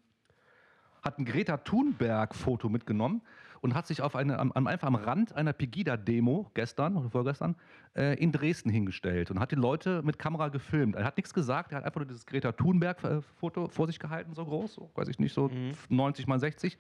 [1.02, 3.22] hat ein Greta Thunberg-Foto mitgenommen
[3.62, 7.56] und hat sich auf eine, am, einfach am Rand einer Pegida-Demo gestern oder vorgestern
[7.96, 10.96] äh, in Dresden hingestellt und hat die Leute mit Kamera gefilmt.
[10.96, 14.46] Er hat nichts gesagt, er hat einfach nur dieses Greta Thunberg-Foto vor sich gehalten, so
[14.46, 15.50] groß, so, weiß ich nicht, so
[15.90, 16.78] 90 mal 60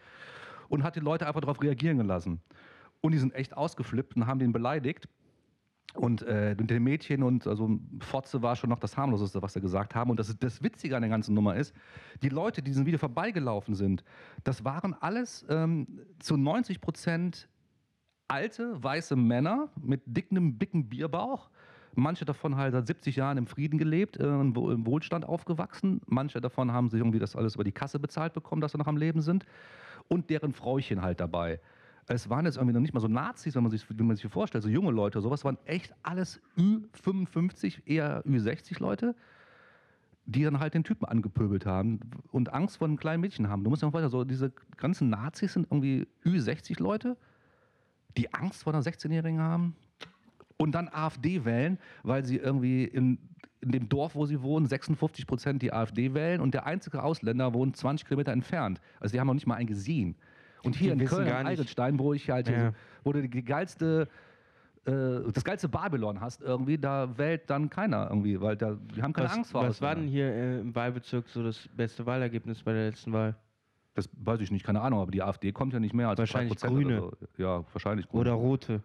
[0.69, 2.39] und hat die Leute einfach darauf reagieren gelassen.
[3.01, 5.07] Und die sind echt ausgeflippt und haben den beleidigt.
[5.95, 9.95] Und äh, dem Mädchen und also Fotze war schon noch das harmloseste, was sie gesagt
[9.95, 10.11] haben.
[10.11, 11.73] Und das, das Witzige an der ganzen Nummer ist,
[12.21, 14.03] die Leute, die diesem Video vorbeigelaufen sind,
[14.43, 15.87] das waren alles ähm,
[16.19, 17.49] zu 90 Prozent
[18.27, 21.49] alte, weiße Männer mit dickem, dicken Bierbauch.
[21.95, 26.01] Manche davon halt seit 70 Jahren im Frieden gelebt, äh, im Wohlstand aufgewachsen.
[26.05, 28.87] Manche davon haben sich irgendwie das alles über die Kasse bezahlt bekommen, dass sie noch
[28.87, 29.45] am Leben sind.
[30.07, 31.59] Und deren Frauchen halt dabei.
[32.11, 34.29] Es waren jetzt irgendwie noch nicht mal so Nazis, wenn man sich, wie man sich
[34.31, 35.21] vorstellt, so junge Leute.
[35.21, 39.15] Sowas waren echt alles Ü55, eher Ü60 Leute,
[40.25, 41.99] die dann halt den Typen angepöbelt haben
[42.31, 43.63] und Angst vor einem kleinen Mädchen haben.
[43.63, 47.15] Du musst dir mal vorstellen, so diese ganzen Nazis sind irgendwie Ü60 Leute,
[48.17, 49.75] die Angst vor einer 16-Jährigen haben
[50.57, 53.19] und dann AfD wählen, weil sie irgendwie in,
[53.61, 57.53] in dem Dorf, wo sie wohnen, 56 Prozent die AfD wählen und der einzige Ausländer
[57.53, 58.81] wohnt 20 Kilometer entfernt.
[58.99, 60.15] Also die haben noch nicht mal einen gesehen.
[60.63, 62.69] Und hier Die in Köln, gar in nicht- Eidelstein, wo ich halt, Ja.
[62.71, 64.07] so, wo du die geilste
[64.85, 69.11] äh, das geilste Babylon hast irgendwie, da wählt dann keiner irgendwie, weil da, die haben
[69.13, 72.63] keine was, Angst vor Was war denn hier äh, im Wahlbezirk so das beste Wahlergebnis
[72.63, 73.35] bei der letzten Wahl?
[73.93, 76.53] Das weiß ich nicht, keine Ahnung, aber die AfD kommt ja nicht mehr als Wahrscheinlich
[76.57, 77.03] 3% Grüne.
[77.03, 77.27] Oder so.
[77.43, 78.21] Ja, wahrscheinlich Grüne.
[78.21, 78.81] Oder rote?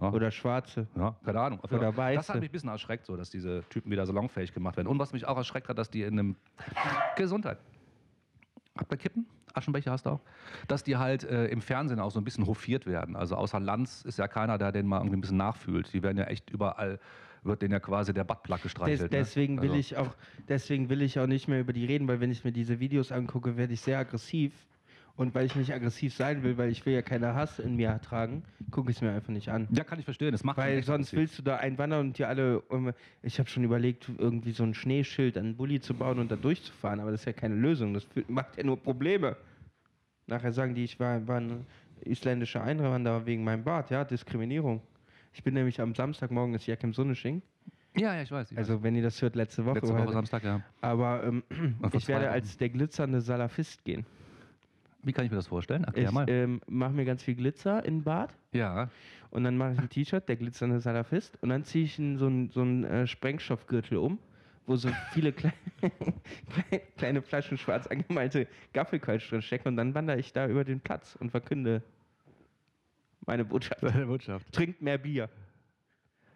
[0.00, 0.12] ja.
[0.12, 0.86] Oder schwarze?
[0.96, 1.58] Ja, keine Ahnung.
[1.60, 2.14] Oder Fall.
[2.14, 2.32] Das Weiße.
[2.34, 4.86] hat mich ein bisschen erschreckt, so, dass diese Typen wieder salonfähig gemacht werden.
[4.88, 6.36] Und was mich auch erschreckt hat, dass die in einem
[7.16, 7.58] Gesundheit.
[8.78, 9.26] Habt ihr Kippen?
[9.54, 10.20] Aschenbecher hast du auch?
[10.68, 13.16] Dass die halt äh, im Fernsehen auch so ein bisschen hofiert werden.
[13.16, 15.92] Also außer Lanz ist ja keiner, der den mal irgendwie ein bisschen nachfühlt.
[15.92, 16.98] Die werden ja echt überall,
[17.42, 19.00] wird denen ja quasi der Buttplug Des, gestreichelt.
[19.12, 19.18] ne?
[19.18, 20.14] deswegen, will Also- ich auch,
[20.48, 23.12] deswegen will ich auch nicht mehr über die reden, weil wenn ich mir diese Videos
[23.12, 24.52] angucke, werde ich sehr aggressiv.
[25.14, 28.00] Und weil ich nicht aggressiv sein will, weil ich will ja keinen Hass in mir
[28.00, 29.68] tragen, gucke ich es mir einfach nicht an.
[29.70, 30.32] Ja, kann ich verstehen.
[30.32, 31.18] Das macht Weil sonst aggressiv.
[31.18, 32.62] willst du da einwandern und dir alle.
[33.22, 36.36] Ich habe schon überlegt, irgendwie so ein Schneeschild an einen Bulli zu bauen und da
[36.36, 37.92] durchzufahren, aber das ist ja keine Lösung.
[37.92, 39.36] Das macht ja nur Probleme.
[40.26, 41.66] Nachher sagen die, ich war, war ein
[42.04, 43.90] isländischer Einwanderer wegen meinem Bart.
[43.90, 44.80] Ja, Diskriminierung.
[45.34, 47.42] Ich bin nämlich am Samstagmorgen ist Jack im Sonnesching.
[47.96, 48.50] Ja, ja, ich weiß.
[48.50, 48.70] Ich weiß.
[48.70, 49.74] Also, wenn ihr das hört, letzte Woche.
[49.74, 50.62] Letzte Woche war- Samstag, ja.
[50.80, 51.42] Aber ähm,
[51.92, 54.06] ich werde als der glitzernde Salafist gehen.
[55.02, 55.84] Wie kann ich mir das vorstellen?
[55.84, 56.28] Erklär Ich mal.
[56.30, 58.34] ähm, mache mir ganz viel Glitzer in den Bart.
[58.52, 58.88] ja.
[59.30, 61.38] Und dann mache ich ein T-Shirt, der glitzernde Salafist.
[61.42, 64.18] Und dann ziehe ich einen, so einen, so einen äh, Sprengstoffgürtel um,
[64.66, 65.54] wo so viele kleine,
[66.98, 69.68] kleine Flaschen schwarz angemalte Gaffelquatsch drin stecken.
[69.68, 71.82] Und dann wandere ich da über den Platz und verkünde
[73.24, 73.80] meine Botschaft.
[74.06, 74.52] Botschaft.
[74.52, 75.30] Trinkt mehr Bier.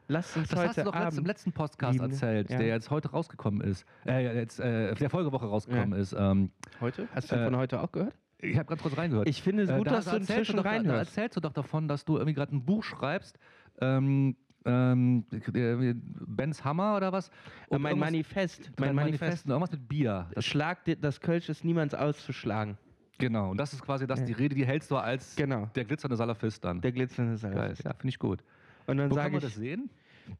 [0.09, 1.18] Lasst uns Das heute hast du doch Abend...
[1.18, 2.11] im letzten Podcast lieben.
[2.12, 2.57] erzählt, Ja.
[2.57, 3.85] der jetzt heute rausgekommen ist.
[4.07, 5.98] Äh, jetzt, äh, der Folgewoche rausgekommen Ja.
[5.98, 6.14] ist.
[6.16, 6.50] Ähm,
[6.81, 7.09] Heute?
[7.14, 8.14] Hast du Äh, von heute auch gehört?
[8.40, 9.29] Ich habe ganz kurz reingehört.
[9.29, 11.11] Ich finde es Äh, gut, da- dass da du erzählst inzwischen doch, Da reinhörst.
[11.16, 13.38] erzählst du doch davon, dass du irgendwie gerade ein Buch schreibst.
[13.81, 15.94] Ähm, ähm, äh,
[16.27, 17.31] Benz Hammer oder was?
[17.68, 18.72] Und mein Manifest.
[18.79, 19.46] Mein Manifest.
[19.46, 20.29] Irgendwas mit Bier.
[20.35, 22.77] Das, Schlag, das Kölsch ist niemals auszuschlagen.
[23.18, 23.51] genau.
[23.53, 24.27] Und das ist quasi das, Ja.
[24.27, 25.70] die Rede, die hältst du als Genau.
[25.75, 26.81] der glitzernde Salafist dann.
[26.81, 27.53] Der glitzernde Geil.
[27.53, 27.85] Salafist.
[27.85, 28.40] Ja, finde ich gut.
[28.87, 29.88] Und dann Wo kann sage man ich, das sehen?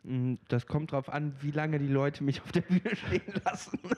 [0.03, 3.79] Mm, Das kommt drauf an, wie lange die Leute mich auf der Bühne stehen lassen.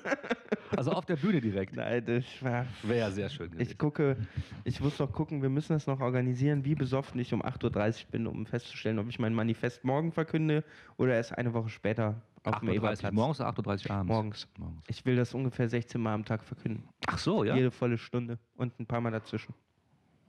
[0.76, 1.74] Also auf der Bühne direkt.
[1.76, 2.66] Nein, das war.
[2.82, 3.70] Wäre sehr schön gewesen.
[3.70, 4.18] Ich gucke,
[4.64, 8.10] ich muss noch gucken, wir müssen das noch organisieren, wie besoffen ich um 8.30 Uhr
[8.10, 10.62] bin, um festzustellen, ob ich mein Manifest morgen verkünde
[10.98, 13.12] oder erst eine Woche später auf dem 8.30 Eberplatz.
[13.14, 14.12] morgens oder 8.30 Uhr abends?
[14.12, 14.48] Morgens.
[14.58, 14.82] Morgens.
[14.88, 16.84] Ich will das ungefähr 16 Mal am Tag verkünden.
[17.06, 17.56] Ach so, ja.
[17.56, 19.54] Jede volle Stunde und ein paar Mal dazwischen.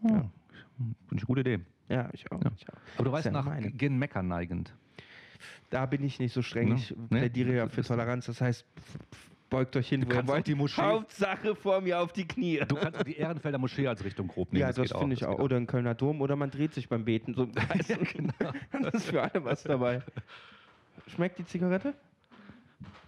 [0.04, 0.10] Ja.
[0.78, 1.60] Finde ich eine gute Idee.
[1.90, 2.42] Ja, ich auch.
[2.42, 2.50] Ja.
[2.56, 2.78] Ich auch.
[2.96, 3.70] Aber du weißt, ja nach meine.
[3.72, 4.74] gen Mecker neigend.
[5.70, 6.70] Da bin ich nicht so streng.
[6.70, 6.76] Ne?
[6.76, 7.20] Ich Nee?
[7.20, 8.26] plädiere ja Das für Toleranz.
[8.26, 8.66] Das heißt,
[9.50, 10.48] beugt euch hin, Du wo wollt.
[10.48, 12.60] die Moschee- Hauptsache vor mir auf die Knie.
[12.68, 14.62] Du kannst auch die Ehrenfelder Moschee als Richtung grob nehmen.
[14.62, 15.40] Ja, das, geht finde ich das auch.
[15.40, 17.46] Oder ein Kölner Dom oder man dreht sich beim Beten so.
[17.88, 18.54] Ja, genau.
[18.84, 20.02] Das ist für alle was dabei.
[21.08, 21.94] Schmeckt die Zigarette?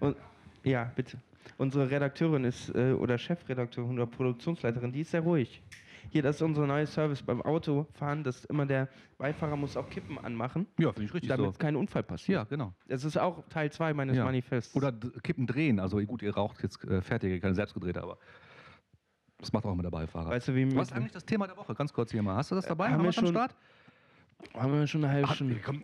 [0.00, 0.16] Und,
[0.62, 1.18] ja, bitte.
[1.58, 5.62] Unsere Redakteurin ist, äh, oder Chefredakteurin oder Produktionsleiterin, die ist sehr ruhig.
[6.10, 8.88] Hier, das ist unser neues Service beim Autofahren, dass immer der
[9.18, 11.58] Beifahrer muss auch Kippen anmachen, Ja, finde ich richtig damit so.
[11.58, 12.36] kein Unfall passiert.
[12.36, 12.72] Ja, genau.
[12.88, 14.24] Das ist auch Teil 2 meines Ja.
[14.24, 14.74] Manifests.
[14.74, 14.92] Oder
[15.22, 15.80] Kippen drehen.
[15.80, 18.18] Also gut, ihr raucht jetzt äh, fertige, keine selbstgedrehte, aber
[19.38, 20.30] das macht auch immer der Beifahrer.
[20.30, 21.74] weißt du, wie Was ist eigentlich das Thema der Woche?
[21.74, 22.36] Ganz kurz hier mal.
[22.36, 22.86] Hast du das dabei?
[22.86, 23.54] haben Haben wir schon- Start?
[24.54, 25.60] haben wir schon eine halbe Ach, Stunde.
[25.64, 25.82] komm,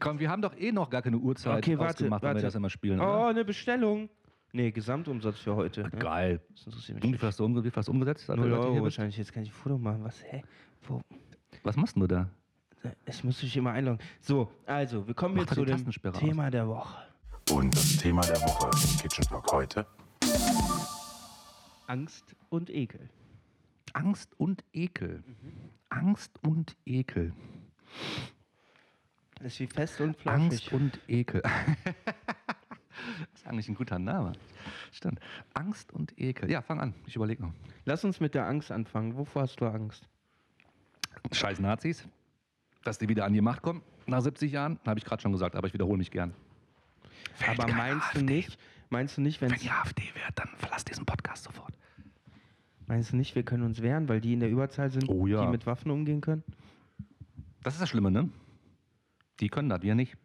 [0.00, 2.46] komm, wir haben doch eh noch gar keine Uhrzeit Okay, warte, ausgemacht, wenn wir warte.
[2.46, 3.00] das immer spielen.
[3.00, 3.26] Oh, oder?
[3.28, 4.08] eine Bestellung.
[4.52, 5.82] Nee, Gesamtumsatz für heute.
[5.82, 5.90] ne?
[5.90, 6.40] Geil.
[6.50, 8.28] Das interessiert mich Und wie viel hast du, umge wie viel hast du umgesetzt?
[8.28, 9.16] Null Euro wahrscheinlich.
[9.16, 10.02] Jetzt kann ich ein Foto machen.
[10.04, 10.22] Was?
[10.24, 10.42] Hä?
[10.86, 11.00] Wo?
[11.62, 12.30] Was machst du da?
[13.06, 13.98] Ich muss dich immer einloggen.
[14.20, 16.20] So, also, wir kommen jetzt zu dem Tastensperre aus.
[16.20, 16.96] Thema der Woche.
[17.50, 19.86] Und das Thema der Woche im Kitchen Talk heute.
[21.86, 23.08] Angst und Ekel.
[23.94, 25.24] Angst und Ekel.
[25.88, 27.32] Angst und Ekel.
[29.36, 30.72] Das ist wie fest und Angst flauschig.
[30.72, 31.42] und Ekel.
[33.48, 34.32] das ist eigentlich ein guter Name.
[34.92, 35.20] Stimmt.
[35.54, 36.50] Angst und Ekel.
[36.50, 36.94] Ja, fang an.
[37.06, 37.52] Ich überlege noch.
[37.84, 39.16] Lass uns mit der Angst anfangen.
[39.16, 40.08] Wovor hast du Angst?
[41.32, 42.06] Scheiß Nazis.
[42.84, 43.82] Dass die wieder an die Macht kommen.
[44.06, 44.78] Nach 70 Jahren.
[44.86, 46.34] Habe ich gerade schon gesagt, aber ich wiederhole mich gern.
[47.38, 48.22] Wählt Aber meinst du AfD.
[48.22, 48.58] nicht,
[48.90, 51.72] meinst du nicht, wenn ihr AfD wärt, dann verlasst diesen Podcast sofort.
[52.86, 55.42] meinst du nicht, wir können uns wehren, weil die in der Überzahl sind, Oh ja.
[55.44, 56.42] die mit Waffen umgehen können?
[57.62, 58.28] Das ist das Schlimme, ne?
[59.40, 60.16] Die können das, wir nicht.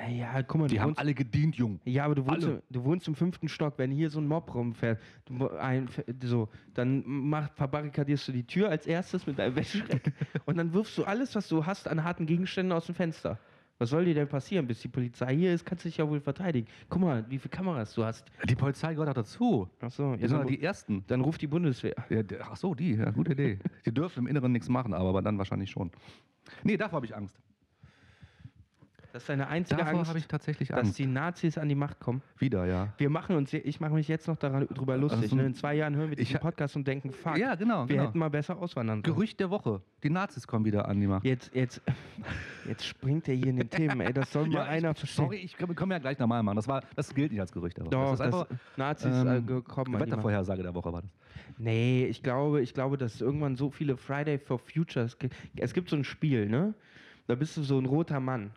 [0.00, 1.78] Naja, guck mal, Die haben alle gedient, Jung.
[1.84, 4.54] ja, aber du wohnst, im, du wohnst im fünften Stock, wenn hier so ein Mob
[4.54, 5.88] rumfährt, du, ein,
[6.22, 10.12] so, dann mach, verbarrikadierst du die Tür als erstes mit deinem Wäschereck
[10.46, 13.38] und dann wirfst du alles, was du hast, an harten Gegenständen aus dem Fenster.
[13.78, 14.66] Was soll dir denn passieren?
[14.66, 16.68] Bis die Polizei hier ist, kannst du dich ja wohl verteidigen.
[16.90, 18.26] Guck mal, wie viele Kameras du hast.
[18.46, 19.70] Die Polizei gehört auch dazu.
[19.80, 21.02] Achso, Die ja, dann, die Ersten.
[21.06, 21.94] dann ruft die Bundeswehr.
[22.10, 23.58] Ja, ach so, die, ja, gute Idee.
[23.86, 25.90] Die dürfen im Inneren nichts machen, aber dann wahrscheinlich schon.
[26.62, 27.40] Nee, davor habe ich Angst.
[29.12, 30.98] Das ist deine einzige Davor Angst, habe ich tatsächlich dass Angst.
[30.98, 32.22] die Nazis an die Macht kommen.
[32.38, 32.92] Wieder, ja.
[32.98, 35.22] Wir machen uns, ich mache mich jetzt noch daran, drüber lustig.
[35.22, 35.46] Also, ne?
[35.46, 38.08] In zwei Jahren hören wir diesen Podcast und denken, fuck, Ja, genau, wir genau.
[38.08, 39.14] hätten mal besser auswandern können.
[39.14, 39.82] Gerücht der Woche.
[40.02, 41.24] Die Nazis kommen wieder an die Macht.
[41.24, 41.80] Jetzt, jetzt,
[42.68, 45.24] jetzt springt er hier in den Themen, ey, das soll mal Ja, einer verstehen.
[45.24, 46.56] sorry, ich wir ja gleich nochmal machen.
[46.56, 47.90] Das, war, das gilt nicht als Gerücht der Woche.
[47.90, 49.92] Doch, das ist einfach das Nazis äh, ähm, gekommen.
[49.92, 50.02] Macht.
[50.02, 51.10] Wettervorhersage der Woche war das.
[51.58, 55.34] Nee, ich glaube, ich glaube, dass es irgendwann so viele Friday for Futures gibt.
[55.56, 56.74] Es gibt so ein Spiel, ne?
[57.26, 58.50] Da bist du so ein roter Mann.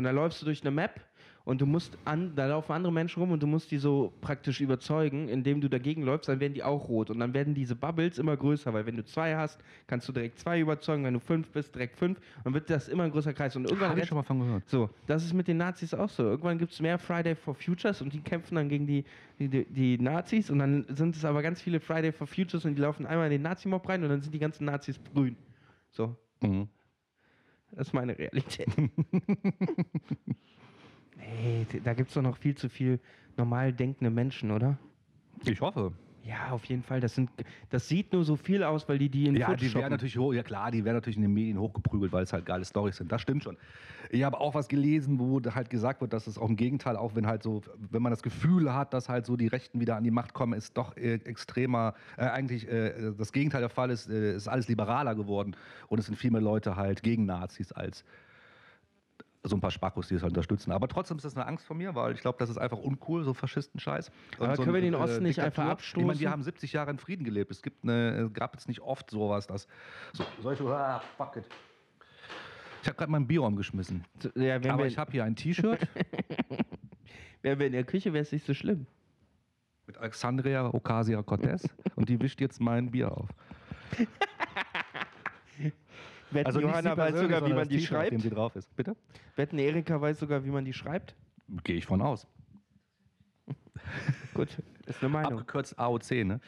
[0.00, 0.98] Und da läufst du durch eine Map
[1.44, 4.62] und du musst an, da laufen andere Menschen rum und du musst die so praktisch
[4.62, 7.10] überzeugen, indem du dagegen läufst, dann werden die auch rot.
[7.10, 10.38] Und dann werden diese Bubbles immer größer, weil wenn du zwei hast, kannst du direkt
[10.38, 12.16] zwei überzeugen, wenn du fünf bist, direkt fünf.
[12.38, 13.54] Und dann wird das immer ein größer Kreis.
[13.56, 14.66] Und irgendwann Habe ich schon mal von gehört.
[14.70, 16.22] so, das ist mit den Nazis auch so.
[16.22, 19.04] Irgendwann gibt es mehr Friday for Futures und die kämpfen dann gegen die,
[19.38, 22.74] die, die, die Nazis und dann sind es aber ganz viele Friday for Futures und
[22.74, 25.36] die laufen einmal in den Nazi-Mob rein und dann sind die ganzen Nazis grün.
[25.90, 26.68] So, Mhm.
[27.72, 28.68] Das ist meine Realität.
[31.72, 33.00] d- da gibt es doch noch viel zu viel
[33.36, 34.78] normal denkende Menschen, oder?
[35.44, 35.92] Ich hoffe.
[36.22, 37.00] Ja, auf jeden Fall.
[37.00, 37.30] Das, sind,
[37.70, 40.32] das sieht nur so viel aus, weil die die in Ja, die werden natürlich hoch,
[40.34, 43.10] ja klar, die werden natürlich in den Medien hochgeprügelt, weil es halt geile Storys sind.
[43.10, 43.56] Das stimmt schon.
[44.10, 47.14] Ich habe auch was gelesen, wo halt gesagt wird, dass es auch im Gegenteil, auch
[47.14, 50.04] wenn halt so, wenn man das Gefühl hat, dass halt so die Rechten wieder an
[50.04, 54.08] die Macht kommen, ist doch äh, extremer, äh, eigentlich äh, das Gegenteil der Fall ist,
[54.10, 55.56] äh, ist alles liberaler geworden
[55.88, 58.04] und es sind viel mehr Leute halt gegen Nazis als
[59.42, 60.70] so ein paar Spackos, die es halt unterstützen.
[60.72, 63.24] Aber trotzdem ist das eine Angst von mir, weil ich glaube, das ist einfach uncool,
[63.24, 64.10] so Faschisten-Scheiß.
[64.38, 66.18] Und Aber so können wir den Osten nicht einfach Ich meine, abstoßen?
[66.18, 67.50] die haben 70 Jahre in Frieden gelebt.
[67.50, 69.66] Es gibt eine, es gab jetzt nicht oft sowas, dass
[70.12, 71.44] so, solche, ah, fuck it.
[72.82, 74.04] Ich habe gerade mein Bier umgeschmissen.
[74.34, 75.86] Ja, Aber ich habe hier ein T-Shirt
[77.42, 78.86] wären wir in der Küche, wäre es nicht so schlimm.
[79.86, 83.28] mit Alexandria Ocasio-Cortez und die wischt jetzt mein Bier auf.
[86.32, 88.20] Wetten, Also Johanna weiß sogar, wie man die schreibt.
[88.20, 88.74] sie drauf ist.
[88.76, 88.96] Bitte?
[89.36, 91.14] Wetten, Erika weiß sogar, wie man die schreibt.
[91.64, 92.26] Gehe ich von aus.
[94.34, 94.48] Gut,
[94.86, 95.32] ist eine Meinung.
[95.32, 96.40] Abgekürzt AOC, ne?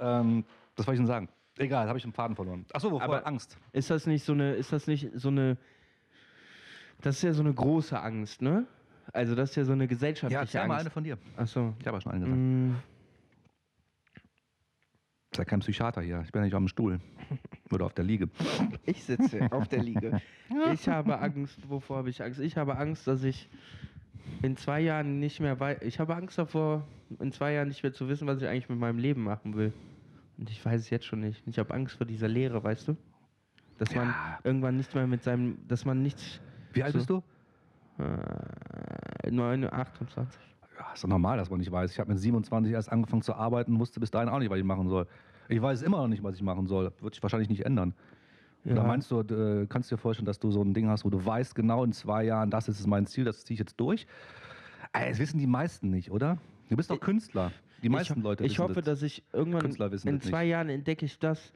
[0.00, 0.44] Ähm,
[0.76, 1.28] das wollte ich Ihnen sagen.
[1.58, 2.64] Egal, habe ich den Faden verloren.
[2.72, 3.02] Achso, wovor?
[3.02, 3.58] Aber- Angst.
[3.72, 5.58] Ist das nicht so eine, ist das nicht so eine,
[7.00, 8.66] das ist ja so eine große Angst, ne?
[9.12, 10.92] Also das ist ja so eine Ja, gesellschaftliche erzähl mal eine Angst.
[10.92, 11.18] von dir.
[11.36, 11.74] Achso.
[11.80, 12.40] Ich habe ja schon eine gesagt.
[12.40, 12.74] Mm,
[15.32, 16.22] Ist ja kein Psychiater hier.
[16.24, 17.00] Ich bin ja nicht auf dem Stuhl.
[17.72, 18.28] Oder auf der Liege.
[18.84, 20.20] ich sitze auf der Liege.
[20.72, 21.68] Ich habe Angst.
[21.68, 22.40] Wovor habe ich Angst?
[22.40, 23.48] Ich habe Angst, dass ich
[24.42, 25.82] in zwei Jahren nicht mehr weiß.
[25.82, 26.84] Ich habe Angst davor,
[27.20, 29.72] in zwei Jahren nicht mehr zu wissen, was ich eigentlich mit meinem Leben machen will.
[30.38, 31.42] Und ich weiß es jetzt schon nicht.
[31.46, 32.96] Ich habe Angst vor dieser Leere, weißt du?
[33.78, 34.38] Dass man Ja.
[34.42, 36.40] irgendwann nicht mehr mit seinem, dass man nichts.
[36.72, 36.98] Wie alt So.
[36.98, 37.22] bist du?
[38.02, 40.40] Äh, 9, 28.
[40.78, 41.92] Ja, ist doch normal, dass man nicht weiß.
[41.92, 44.64] Ich habe mit 27 erst angefangen zu arbeiten, wusste bis dahin auch nicht, was ich
[44.64, 45.06] machen soll.
[45.48, 46.92] Ich weiß immer noch nicht, was ich machen soll.
[47.00, 47.94] Wird sich wahrscheinlich nicht ändern.
[48.64, 48.82] Oder Ja.
[48.84, 51.24] meinst du, äh, kannst du dir vorstellen, dass du so ein Ding hast, wo du
[51.24, 54.06] weißt, genau in zwei Jahren, das ist mein Ziel, das ziehe ich jetzt durch?
[54.92, 56.38] Ey, Das wissen die meisten nicht, oder?
[56.68, 57.52] Du bist doch Ich- Künstler.
[57.82, 60.50] Die meisten ich, Leute Ich wissen hoffe, dass ich irgendwann in das zwei nicht.
[60.50, 61.52] Jahren entdecke ich das,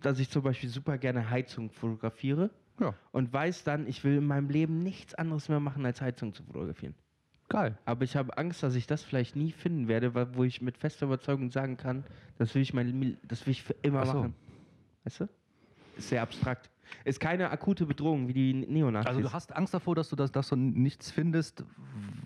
[0.00, 4.26] dass ich zum Beispiel super gerne Heizung fotografiere Ja, und weiß dann, ich will in
[4.26, 6.94] meinem Leben nichts anderes mehr machen, als Heizung zu fotografieren.
[7.48, 7.78] Geil.
[7.84, 11.06] Aber ich habe Angst, dass ich das vielleicht nie finden werde, wo ich mit fester
[11.06, 12.04] Überzeugung sagen kann,
[12.38, 14.14] das will ich, mein, das will ich für immer so.
[14.14, 14.34] machen.
[15.04, 15.28] Weißt du?
[15.96, 16.70] Ist sehr abstrakt.
[17.04, 19.08] Ist keine akute Bedrohung wie die Neonazis.
[19.08, 21.64] Also du hast Angst davor, dass du, das, dass du nichts findest,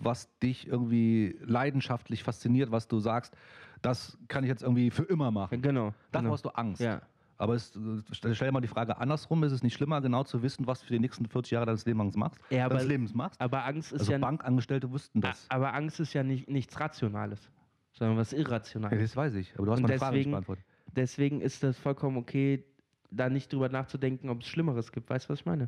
[0.01, 3.35] was dich irgendwie leidenschaftlich fasziniert, was du sagst,
[3.81, 5.61] das kann ich jetzt irgendwie für immer machen.
[5.61, 5.93] Genau.
[6.11, 6.33] Davor genau.
[6.33, 6.81] hast du Angst.
[6.81, 7.01] Ja.
[7.41, 7.79] Aber es, äh,
[8.11, 10.81] stell, stell dir mal die Frage andersrum, ist es nicht schlimmer, genau zu wissen, was
[10.81, 12.39] du für die nächsten 40 Jahre deines Lebens machst?
[12.51, 13.41] Ja, aber- deines Lebens machst?
[13.41, 15.47] Aber Angst ist Also ja Bankangestellte wussten das.
[15.49, 17.49] Aber Angst ist ja nicht, nichts Rationales,
[17.93, 18.99] sondern was Ja, Irrationales.
[19.01, 20.65] das weiß ich, aber du hast Und meine Frage nicht deswegen- beantwortet.
[20.95, 22.63] Deswegen ist das vollkommen okay,
[23.09, 25.09] da nicht drüber nachzudenken, ob es Schlimmeres gibt.
[25.09, 25.67] Weißt du, was ich meine?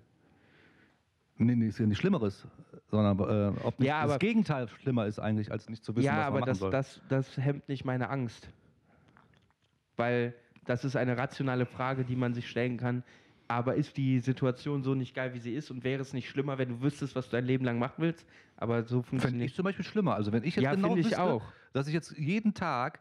[1.38, 2.46] Nee, nee, ist ja nicht Schlimmeres,
[2.92, 6.06] sondern äh, ob nicht Ja, aber- das Gegenteil schlimmer ist eigentlich, als nicht zu wissen,
[6.06, 6.70] ja, was aber man machen das, soll.
[6.72, 8.48] das, das hemmt nicht meine Angst.
[9.96, 13.04] Weil das ist eine rationale Frage, die man sich stellen kann.
[13.48, 15.70] Aber ist die Situation so nicht geil, wie sie ist?
[15.70, 18.26] Und wäre es nicht schlimmer, wenn du wüsstest, was du dein Leben lang machen willst?
[18.56, 20.16] Aber so funktioniert ich zum Beispiel schlimmer.
[20.16, 21.44] Also wenn ich jetzt Ja, genau finde ich wüsste, auch.
[21.74, 23.00] dass ich jetzt jeden Tag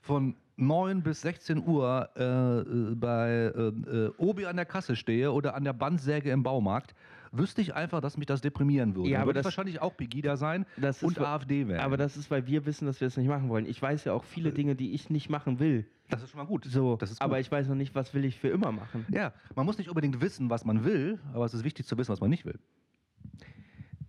[0.00, 2.22] von 9 bis 16 Uhr äh,
[2.60, 6.94] äh, bei äh, äh, Obi an der Kasse stehe oder an der Bandsäge im Baumarkt,
[7.30, 9.08] wüsste ich einfach, dass mich das deprimieren würde.
[9.10, 11.80] Ja, aber würde das- wahrscheinlich auch Pegida sein Das ist und AfD wählen.
[11.80, 13.66] Aber das ist, weil wir wissen, dass wir es nicht machen wollen.
[13.66, 15.86] Ich weiß ja auch viele Dinge, die ich nicht machen will.
[16.08, 16.64] das ist schon mal gut.
[16.64, 17.20] So, das gut.
[17.20, 19.06] aber ich weiß noch nicht, was will ich für immer machen.
[19.12, 22.10] ja, man muss nicht unbedingt wissen, was man will, aber es ist wichtig zu wissen,
[22.10, 22.58] was man nicht will.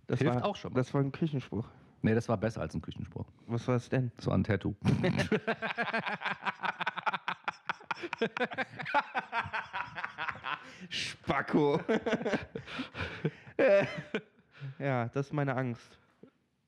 [0.08, 0.80] Das Hilft war, auch schon mal.
[0.80, 1.68] Das war ein Küchenspruch.
[2.02, 3.26] Nee, das war besser als ein Küchenspruch.
[3.46, 4.10] Was war es denn?
[4.24, 4.74] War ein Tattoo.
[10.88, 11.80] Spacko.
[14.78, 15.98] Ja, das ist meine Angst.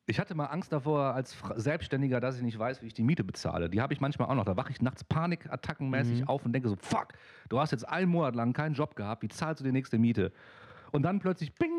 [0.07, 3.23] Ich hatte mal Angst davor als Selbstständiger, dass ich nicht weiß, wie ich die Miete
[3.23, 3.69] bezahle.
[3.69, 4.45] Die habe ich manchmal auch noch.
[4.47, 6.29] Da wache ich nachts panikattackenmäßig Mhm.
[6.29, 7.09] auf und denke so, fuck,
[7.51, 10.33] du hast jetzt einen Monat lang keinen Job gehabt, wie zahlst du die nächste Miete?
[10.91, 11.71] Und dann plötzlich, bing,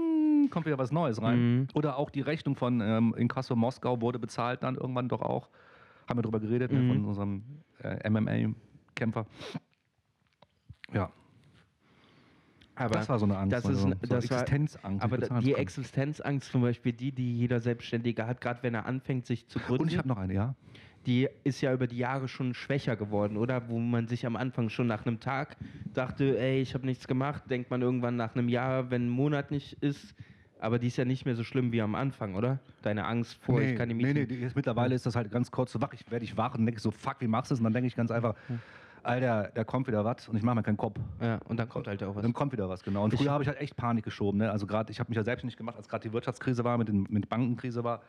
[0.49, 1.39] kommt wieder was Neues rein.
[1.59, 1.67] Mhm.
[1.73, 5.49] Oder auch die Rechnung von ähm, Inkasso Moskau wurde bezahlt dann irgendwann doch auch.
[6.09, 6.87] Haben wir drüber geredet, ne, Mhm.
[6.89, 7.43] von unserem
[7.81, 9.25] äh, MMA-Kämpfer.
[10.93, 11.09] Ja,
[12.75, 13.53] Aber das war so eine Angst.
[13.53, 15.03] das ist so das war- Existenzangst.
[15.03, 15.53] Aber da- die.
[15.53, 19.83] Existenzangst zum Beispiel, die, die jeder Selbstständige hat, gerade wenn er anfängt, sich zu gründen,
[19.83, 20.55] Und ich habe noch eine, ja.
[21.05, 23.67] Die ist ja über die Jahre schon schwächer geworden, oder?
[23.69, 25.57] Wo man sich am Anfang schon nach einem Tag
[25.93, 29.51] dachte, ey, ich habe nichts gemacht, denkt man irgendwann nach einem Jahr, wenn ein Monat
[29.51, 30.15] nicht ist.
[30.59, 32.59] Aber die ist ja nicht mehr so schlimm wie am Anfang, oder?
[32.83, 35.29] Deine Angst vor, ich kann die nee, Miete nee, die- jetzt mittlerweile ist das halt
[35.29, 35.91] ganz kurz so wach.
[35.93, 37.59] Ich werde ich wach und denke so, fuck, wie machst du es?
[37.59, 38.35] Und dann denke ich ganz einfach,
[39.03, 40.97] Alter, da kommt wieder was und ich mache mir keinen Kopf.
[41.19, 42.21] Ja, und dann kommt halt auch was.
[42.21, 43.03] Dann kommt wieder was, genau.
[43.03, 44.37] Und Ich- früher habe ich halt echt Panik geschoben.
[44.39, 44.49] Ne?
[44.49, 47.05] Also gerade, ich habe mich ja selbstständig gemacht, als gerade die Wirtschaftskrise war, mit, den,
[47.09, 48.01] mit Bankenkrise war.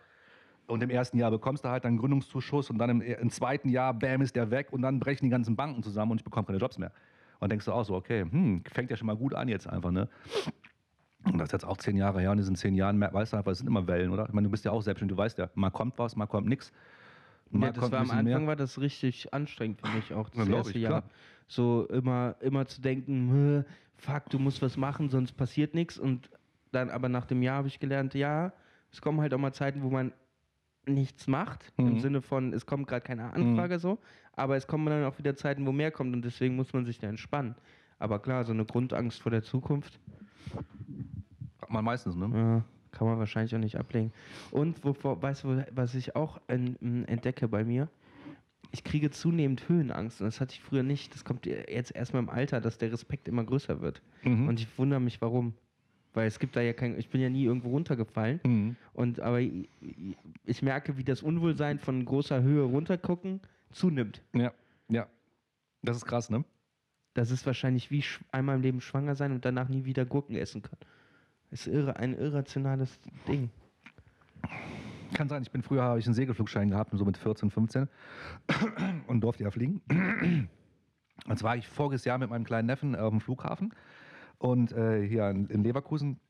[0.67, 3.93] Und im ersten Jahr bekommst du halt einen Gründungszuschuss und dann im, im zweiten Jahr,
[3.93, 6.59] bam, ist der weg und dann brechen die ganzen Banken zusammen und ich bekomme keine
[6.59, 6.89] Jobs mehr.
[7.35, 9.67] Und dann denkst du auch so, okay, hm, fängt ja schon mal gut an jetzt
[9.69, 10.09] einfach, ne?
[11.25, 13.37] Und das ist jetzt auch zehn Jahre her und in diesen zehn Jahren, weißt du
[13.39, 14.27] einfach, es sind immer Wellen, oder?
[14.27, 16.49] Ich meine, du bist ja auch selbstständig, du weißt ja, mal kommt was, mal kommt
[16.49, 16.73] nichts.
[17.53, 20.79] Ja, das war am Anfang war das richtig anstrengend für mich auch, das Ja, erste
[20.79, 21.03] ich, Jahr.
[21.03, 21.11] klar.
[21.47, 23.65] So immer, immer zu denken, "Hä,
[23.97, 25.99] fuck, du musst was machen, sonst passiert nichts.
[25.99, 26.31] Und
[26.73, 28.53] dann aber nach dem Jahr habe ich gelernt, ja,
[28.93, 30.13] es kommen halt auch mal Zeiten, wo man
[30.87, 32.01] nichts macht, im Mhm.
[32.01, 33.99] Sinne von, es kommt gerade keine Anfrage so,
[34.35, 36.99] aber es kommen dann auch wieder Zeiten, wo mehr kommt und deswegen muss man sich
[36.99, 37.55] da entspannen.
[37.99, 39.99] Aber klar, so eine Grundangst vor der Zukunft,
[41.61, 42.29] Hat man meistens, ne?
[42.35, 44.13] ja, kann man wahrscheinlich auch nicht ablegen.
[44.51, 47.89] Und wovor, weißt du, was ich auch entdecke bei mir?
[48.73, 51.15] Ich kriege zunehmend Höhenangst und das hatte ich früher nicht.
[51.15, 54.03] Das kommt jetzt erstmal im Alter, dass der Respekt immer größer wird.
[54.25, 54.49] Mhm.
[54.49, 55.55] Und ich wundere mich, warum.
[56.15, 58.41] Weil es gibt da ja kein, ich bin ja nie irgendwo runtergefallen.
[58.45, 58.77] Mhm.
[58.93, 59.69] Und aber ich,
[60.45, 63.41] ich merke, wie das Unwohlsein von großer Höhe runtergucken
[63.73, 64.23] zunimmt.
[64.33, 64.53] Ja,
[64.89, 65.09] ja.
[65.83, 66.45] Das ist krass, ne?
[67.15, 70.63] Das ist wahrscheinlich wie einmal im Leben schwanger sein und danach nie wieder Gurken essen
[70.63, 70.81] können.
[71.51, 72.99] Das ist irre, ein irrationales
[73.29, 73.51] Ding.
[75.15, 77.89] Kann sein, ich bin früher, habe ich einen Segelflugschein gehabt, so mit 14, 15
[79.07, 79.81] und durfte ja fliegen.
[81.29, 83.73] Jetzt war ich voriges Jahr mit meinem kleinen Neffen auf dem Flughafen
[84.39, 86.21] und äh, hier in, Leverkusen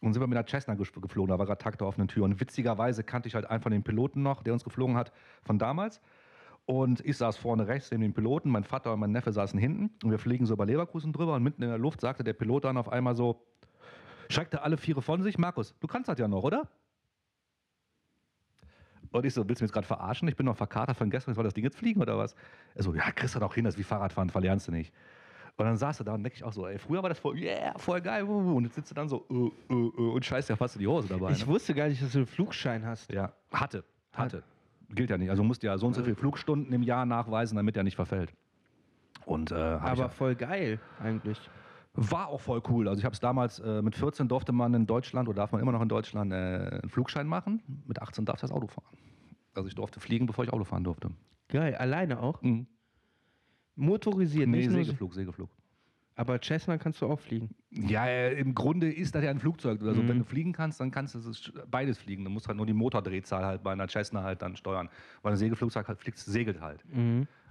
[0.00, 2.24] und sind wir mit einer Cessna geflogen, da war gerade Tag der offenen Tür.
[2.24, 5.12] Und witzigerweise kannte ich halt einen von den Piloten noch, der uns geflogen hat
[5.44, 6.00] von damals.
[6.66, 9.90] Und ich saß vorne rechts neben dem Piloten, mein Vater und mein Neffe saßen hinten
[10.02, 12.64] und wir fliegen so über Leverkusen drüber und mitten in der Luft sagte der Pilot
[12.64, 13.46] dann auf einmal so,
[14.30, 16.68] schreckte alle Viere von sich, Markus, du kannst das ja noch, oder?
[19.10, 20.26] Und ich so, willst du mich jetzt gerade verarschen?
[20.26, 22.34] Ich bin noch verkatert von gestern, soll das Ding jetzt fliegen oder was?
[22.74, 24.92] Er so, ja, kriegst du doch hin, das ist wie Fahrradfahren, verlernst du nicht.
[25.56, 27.38] Und dann saß er da und denke ich auch so, ey, früher war das voll,
[27.38, 28.24] yeah, voll geil.
[28.24, 30.88] Und jetzt sitzt du dann so, äh, äh, äh, und scheißt ja fast in die
[30.88, 31.30] Hose dabei.
[31.30, 31.52] Ich ne?
[31.52, 33.12] wusste gar nicht, dass du einen Flugschein hast.
[33.12, 34.42] Ja, hatte, hatte.
[34.90, 35.30] Gilt ja nicht.
[35.30, 38.32] Also musst ja so und so viele Flugstunden im Jahr nachweisen, damit er nicht verfällt.
[39.26, 41.38] Und äh, Aber ja- voll geil, eigentlich.
[41.94, 42.88] war auch voll cool.
[42.88, 45.60] Also ich habe es damals, äh, mit 14 durfte man in Deutschland, oder darf man
[45.60, 46.36] immer noch in Deutschland, äh,
[46.82, 47.62] einen Flugschein machen.
[47.86, 48.96] Mit 18 darf das Auto fahren.
[49.54, 51.10] Also ich durfte fliegen, bevor ich Auto fahren durfte.
[51.48, 52.42] Geil, alleine auch.
[52.42, 52.66] Mhm.
[53.76, 54.78] Motorisiert, Nee, nicht nur.
[54.84, 55.50] Segelflug, Segelflug.
[56.16, 57.50] Aber Cessna kannst du auch fliegen.
[57.70, 59.82] Ja, im Grunde ist das ja ein Flugzeug.
[59.82, 60.08] Also Mhm.
[60.08, 62.22] wenn du fliegen kannst, dann kannst du es beides fliegen.
[62.24, 64.88] Du musst halt nur die Motordrehzahl halt bei einer Cessna halt dann steuern.
[65.22, 66.84] Weil ein Segelflugzeug halt fliegt, segelt halt.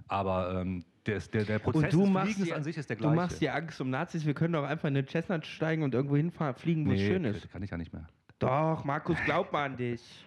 [0.08, 2.96] Aber ähm, der, der, der Prozess du des machst, Fliegens dir, an sich ist der
[2.96, 3.16] du gleiche.
[3.16, 4.24] machst dir Angst um Nazis.
[4.24, 7.06] Wir können doch einfach in eine Cessna steigen und irgendwo hinfahren, fliegen, wo es nee,
[7.06, 7.50] schön ist.
[7.50, 8.06] kann ich ja nicht mehr.
[8.38, 10.24] Doch, Markus, glaub mal an dich.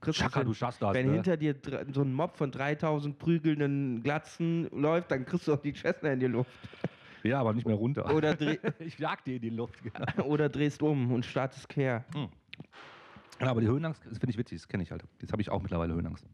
[0.00, 0.48] Du kriegst das Chaka, hin.
[0.48, 1.12] du schaffst das, Wenn ne?
[1.12, 1.54] hinter dir
[1.92, 6.20] so ein Mob von 3000 prügelnden Glatzen läuft, dann kriegst du auch die Cessna in
[6.20, 6.50] die Luft.
[7.22, 8.14] Ja, aber nicht mehr runter.
[8.14, 8.34] Oder,
[8.80, 9.74] ich jag dir in die Luft.
[10.24, 12.06] oder drehst um und startest quer.
[13.38, 15.04] Ja, aber die Höhenangst, das finde ich witzig, das kenne ich halt.
[15.20, 16.24] Jetzt habe ich auch mittlerweile Höhenangst.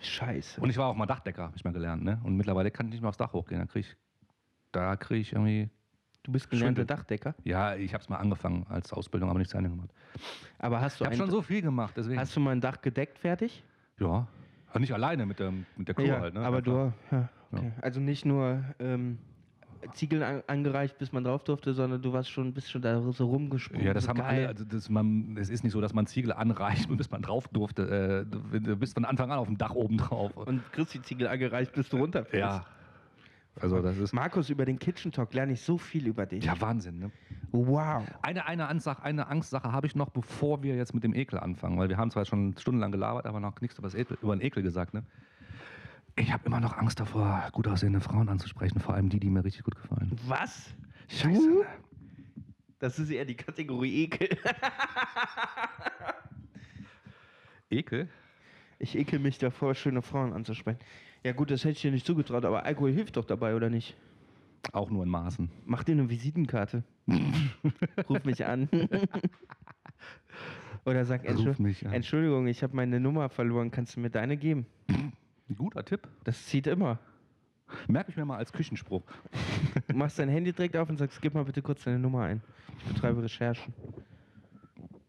[0.00, 0.60] Scheiße.
[0.60, 2.04] Und ich war auch mal Dachdecker, habe ich mal gelernt.
[2.04, 2.20] Ne?
[2.22, 3.58] Und mittlerweile kann ich nicht mehr aufs Dach hochgehen.
[3.58, 3.96] Da kriege ich,
[4.70, 5.68] da krieg ich irgendwie.
[6.26, 6.84] Du bist gelernter.
[6.84, 7.34] Dachdecker.
[7.44, 9.88] Ja, ich habe es mal angefangen als Ausbildung, aber nicht zu Ende gemacht.
[10.58, 12.18] Aber hast Ich du, habe ein, schon so viel gemacht, deswegen.
[12.20, 13.62] hast du mal ein Dach gedeckt fertig?
[13.98, 14.26] ja.
[14.68, 16.34] Aber nicht alleine mit der, mit der Crew halt.
[16.34, 16.40] Ne?
[16.40, 17.72] aber Ja, du, ja, okay.
[17.80, 19.16] also nicht nur ähm,
[19.94, 23.26] Ziegeln an, angereicht, bis man drauf durfte, sondern du warst schon, bist schon da so
[23.26, 23.86] rumgesprungen.
[23.86, 24.26] Ja, das so haben geil.
[24.40, 24.48] alle.
[24.48, 28.26] Also das, man, es ist nicht so, dass man Ziegel anreicht bis man drauf durfte.
[28.28, 30.36] Äh, du, du bist von Anfang an auf dem Dach oben drauf.
[30.36, 32.34] Und kriegst die Ziegel angereicht, bis du runterfällst.
[32.38, 32.66] ja.
[33.60, 34.12] Also das ist.
[34.12, 36.44] Markus, über den Kitchen Talk lerne ich so viel über dich.
[36.44, 37.10] Ja, Wahnsinn, ne?
[37.52, 38.04] Wow.
[38.22, 41.78] Eine, eine, Ansach, eine Angstsache habe ich noch, bevor wir jetzt mit dem Ekel anfangen,
[41.78, 44.42] weil wir haben zwar schon stundenlang gelabert, aber noch nichts über, das Ekel, über den
[44.42, 44.92] Ekel gesagt.
[44.92, 45.04] Ne?
[46.16, 49.44] Ich habe immer noch Angst davor, gut aussehende Frauen anzusprechen, vor allem die, die mir
[49.44, 50.12] richtig gut gefallen.
[50.26, 50.74] Was?
[51.08, 51.40] Scheiße.
[51.40, 51.60] Du?
[51.60, 51.66] Ne?
[52.78, 54.28] Das ist eher die Kategorie Ekel.
[57.70, 58.08] Ekel?
[58.78, 60.78] Ich ekel mich davor, schöne Frauen anzusprechen.
[61.26, 63.96] Ja gut, das hätte ich dir nicht zugetraut, aber Alkohol hilft doch dabei, oder nicht?
[64.72, 65.50] Auch nur in Maßen.
[65.64, 66.84] Mach dir eine Visitenkarte.
[68.08, 68.68] Ruf mich an.
[70.84, 71.92] oder sag, Ruf Entschu mich an.
[71.94, 74.66] Entschuldigung, ich habe meine Nummer verloren, kannst du mir deine geben?
[74.88, 76.06] Ein guter Tipp.
[76.22, 77.00] Das zieht immer.
[77.88, 79.02] Merke ich mir mal als Küchenspruch.
[79.88, 82.40] Du machst dein Handy direkt auf und sagst, gib mal bitte kurz deine Nummer ein.
[82.78, 83.74] Ich betreibe Recherchen.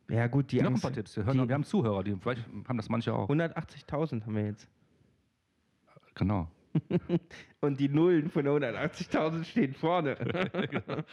[0.09, 1.15] Ja gut, die Noch ein Angst, paar Tipps.
[1.15, 3.29] Wir, hören, die- wir haben Zuhörer, die vielleicht haben das manche auch.
[3.29, 4.67] 180.000 haben wir jetzt.
[6.17, 6.47] Genau.
[7.61, 10.15] Und die Nullen von der 180.000 stehen vorne.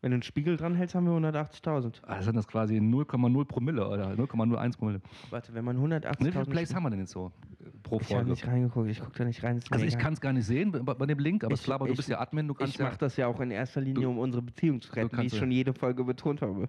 [0.00, 2.04] Wenn du einen Spiegel dran hältst, haben wir 180.000.
[2.04, 5.00] Also sind das quasi 0,0 Promille oder 0,01 Promille.
[5.30, 6.50] Warte, wenn man Wie viele 180.000...
[6.50, 7.32] Plays haben wir denn jetzt so
[7.82, 8.30] pro Ich habe Folge?
[8.30, 9.58] nicht reingeguckt, ich gucke da nicht rein.
[9.70, 11.66] Also ich kann es gar nicht sehen bei, bei dem Link, aber es ist Ich-
[11.66, 12.86] klar, aber du ich- bist ja Admin, du kannst Ich ja...
[12.86, 15.36] mache das ja auch in erster Linie, Du- um unsere Beziehung zu retten, wie ich
[15.36, 16.68] schon jede Folge betont habe.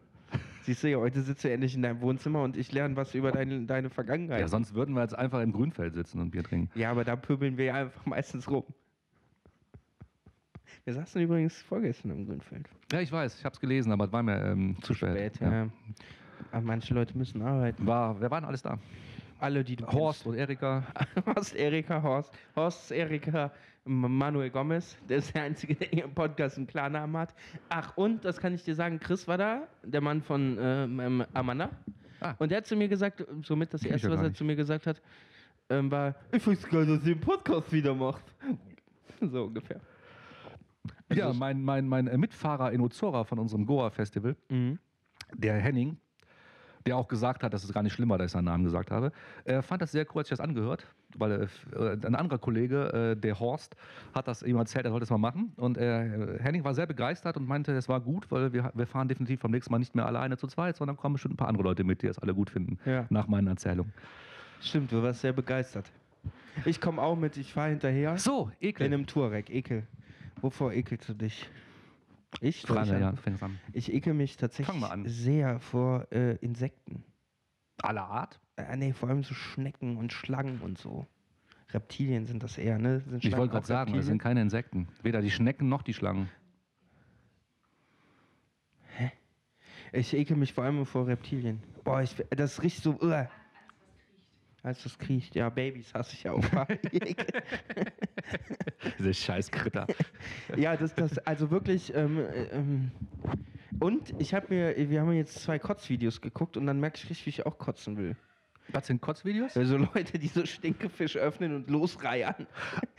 [0.63, 3.31] Siehst du ja, heute sitzt du endlich in deinem Wohnzimmer und ich lerne was über
[3.31, 4.41] deine, deine Vergangenheit.
[4.41, 6.69] Ja, sonst würden wir jetzt einfach im Grünfeld sitzen und Bier trinken.
[6.77, 8.63] Ja, aber da pöbeln wir ja einfach meistens rum.
[10.83, 12.67] Wir saßen übrigens vorgestern im Grünfeld.
[12.91, 15.35] Ja, ich weiß, ich habe es gelesen, aber es war mir ähm, zu spät.
[15.35, 15.69] Spät, ja.
[16.51, 17.85] Aber manche Leute müssen arbeiten.
[17.85, 18.79] War, wer war denn alles da?
[19.39, 20.83] Alle, die du Horst und Erika.
[21.25, 22.33] Horst, Erika, Horst.
[22.55, 23.51] Horst, Erika,
[23.85, 24.97] Manuel Gomez.
[25.07, 27.33] Der ist der Einzige, der hier im Podcast einen Klarnamen hat.
[27.69, 31.25] Ach, und, das kann ich dir sagen, Chris war da, der Mann von ähm, ähm,
[31.33, 31.69] Amanda.
[32.19, 32.35] Ah.
[32.37, 35.01] Und der hat zu mir gesagt, somit das Erste, was er zu mir gesagt hat,
[35.69, 38.23] ähm, war, ich weiß gar nicht, dass ihr den Podcast wieder macht.
[39.21, 39.81] So ungefähr.
[41.13, 44.79] Ja, mein, mein, mein äh, Mitfahrer in Ozora von unserem Goa-Festival, Mhm.
[45.33, 45.97] der Henning,
[46.85, 48.89] der auch gesagt hat, dass es gar nicht schlimm war, dass ich seinen Namen gesagt
[48.91, 49.11] habe,
[49.45, 50.85] äh, fand das sehr cool, als ich das angehört,
[51.17, 53.75] weil äh, äh, ein anderer Kollege, äh, der Horst,
[54.13, 55.51] hat das ihm erzählt, er sollte es mal machen.
[55.57, 59.41] Und Henning war sehr begeistert und meinte, es war gut, weil wir, wir fahren definitiv
[59.41, 61.83] beim nächsten Mal nicht mehr alleine zu zweit, sondern kommen bestimmt ein paar andere Leute
[61.83, 63.05] mit, die das alle gut finden, Ja.
[63.09, 63.93] nach meinen Erzählungen.
[64.61, 65.85] Stimmt, du warst sehr begeistert.
[66.65, 68.17] Ich komme auch mit, ich fahre hinterher.
[68.17, 68.85] So, In Ekel.
[68.87, 69.83] einem Touareg, Ekel.
[70.41, 71.49] Wovor ekelst du dich?
[72.41, 72.63] Ich?
[72.67, 73.59] Ja, an- du fängst an.
[73.73, 74.75] Ich ekel mich tatsächlich
[75.05, 77.03] sehr vor äh, Insekten.
[77.81, 78.39] Aller Art?
[78.55, 81.07] Äh, nee, vor allem so Schnecken und Schlangen und so.
[81.71, 83.03] Reptilien sind das eher, ne?
[83.19, 84.87] Ich wollte gerade sagen, das sind keine Insekten.
[85.03, 86.29] Weder die Schnecken noch die Schlangen.
[89.91, 91.63] Ich ekel mich vor allem vor Reptilien.
[91.83, 92.91] Boah, ich, das riecht so.
[93.01, 93.25] Uh.
[94.61, 96.43] Als das kriecht, ja, Babys hasse ich ja auch.
[98.97, 99.87] Diese scheiß Kritter.
[100.57, 102.91] ja, das, das, also wirklich, ähm, äh, ähm,
[103.79, 107.25] und ich habe mir, wir haben jetzt zwei Kotzvideos geguckt und dann merke ich richtig,
[107.25, 108.17] wie ich auch kotzen will.
[108.71, 109.55] Was sind Kotzvideos?
[109.57, 112.45] Also Leute, die so Stinkefisch öffnen und losreiern.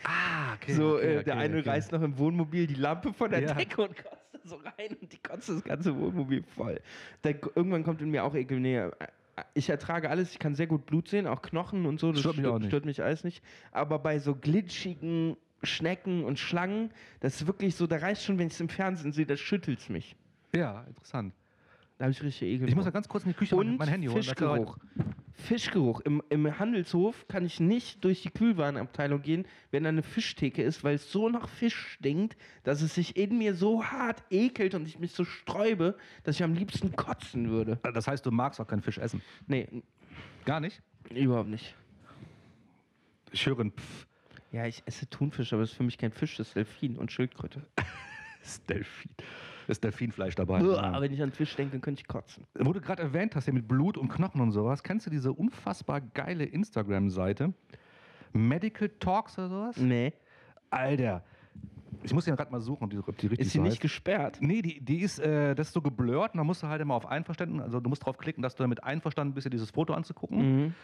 [0.04, 0.72] Ah, okay.
[0.72, 1.68] so, okay, äh, der okay, eine okay.
[1.68, 3.54] reißt noch im Wohnmobil die Lampe von der Ja.
[3.54, 6.80] Decke und kotzt so rein und die kotzt das ganze Wohnmobil voll.
[7.22, 8.58] Da, irgendwann kommt in mir auch Ekel.
[8.58, 8.88] Nee,
[9.54, 12.36] ich ertrage alles, ich kann sehr gut Blut sehen, auch Knochen und so, das Stört
[12.36, 12.66] mich nicht.
[12.66, 13.42] stört mich alles nicht.
[13.72, 18.46] Aber bei so glitschigen Schnecken und Schlangen, das ist wirklich so, da reicht schon, wenn
[18.46, 20.16] ich es im Fernsehen sehe, das schüttelt mich.
[20.54, 21.34] Ja, interessant.
[21.98, 22.68] Da habe ich richtig Ekel.
[22.68, 24.22] Ich muss ja ganz kurz in die Küche Und mein Handy holen.
[24.22, 24.78] Fischgeruch.
[25.40, 26.00] Fischgeruch.
[26.00, 30.84] Im, Im Handelshof kann ich nicht durch die Kühlwarenabteilung gehen, wenn da eine Fischtheke ist,
[30.84, 34.86] weil es so nach Fisch stinkt, dass es sich in mir so hart ekelt und
[34.86, 37.80] ich mich so sträube, dass ich am liebsten kotzen würde.
[37.94, 39.22] Das heißt, du magst auch keinen Fisch essen.
[39.46, 39.66] Nee,
[40.44, 40.82] Gar nicht?
[41.10, 41.74] überhaupt nicht.
[43.32, 44.06] Ich höre ein Pff.
[44.52, 47.12] Ja, ich esse Thunfisch, aber das ist für mich kein Fisch, das ist Delfin und
[47.12, 47.66] Schildkröte.
[48.42, 49.10] Das ist Delfin.
[49.70, 50.62] Ist Delfinfleisch dabei.
[50.62, 51.00] Uah, Ja.
[51.00, 52.44] Wenn ich an Fisch denke, könnte ich kotzen.
[52.58, 55.32] Wo du gerade erwähnt hast, hier mit Blut und Knochen und sowas, kennst du diese
[55.32, 57.52] unfassbar geile Instagram-Seite?
[58.32, 59.76] Medical Talks oder sowas?
[59.76, 60.12] Nee.
[60.70, 61.22] Alter.
[62.02, 63.72] Ich muss ja gerade mal suchen, ob die, ob die richtig Ist sie so nicht
[63.72, 63.80] heißt.
[63.82, 64.38] gesperrt?
[64.40, 66.94] Nee, die, die ist, äh, das ist so geblurrt und da musst du halt immer
[66.94, 69.92] auf Einverständnis, also du musst drauf klicken, dass du damit einverstanden bist, dir dieses Foto
[69.92, 70.38] anzugucken.
[70.64, 70.74] Mhm.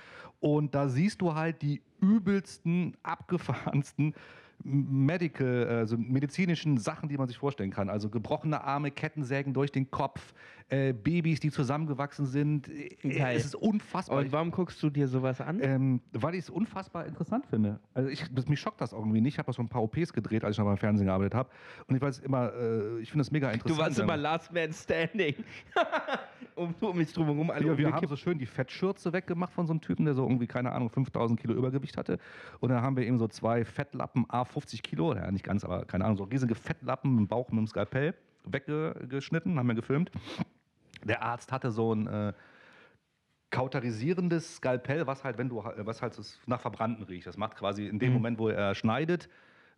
[0.40, 4.14] Und da siehst du halt die übelsten, abgefahrensten
[4.62, 7.88] Medical, also medizinischen Sachen, die man sich vorstellen kann.
[7.88, 10.34] Also gebrochene Arme, Kettensägen durch den Kopf,
[10.68, 12.68] äh, Babys, die zusammengewachsen sind.
[13.02, 13.36] Geil.
[13.36, 14.18] Es ist unfassbar.
[14.18, 15.60] Und warum guckst du dir sowas an?
[15.62, 17.78] Ähm, weil ich es unfassbar interessant finde.
[17.94, 19.34] Also ich, das, mich schockt das irgendwie nicht.
[19.34, 21.50] Ich habe das schon ein paar OPs gedreht, als ich noch beim Fernsehen gearbeitet habe.
[21.86, 23.78] Und ich weiß immer, äh, ich finde das mega interessant.
[23.78, 25.36] Du warst immer Last Man Standing.
[26.56, 29.72] um, um mich drumherum alle ja, wir haben so schön die Fettschürze weggemacht von so
[29.72, 32.18] einem Typen, der so irgendwie, keine Ahnung, 5000 Kilo Übergewicht hatte.
[32.60, 36.04] Und dann haben wir eben so zwei Fettlappen, 50 Kilo, ja nicht ganz, aber keine
[36.04, 40.10] Ahnung, so riesige Fettlappen im Bauch mit dem Skalpell weggeschnitten, haben wir gefilmt.
[41.04, 42.32] Der Arzt hatte so ein äh,
[43.50, 47.26] kauterisierendes Skalpell, was halt, wenn du, was halt nach Verbrannten riecht.
[47.26, 48.14] Das macht quasi in dem Mhm.
[48.14, 49.28] Moment, wo er schneidet,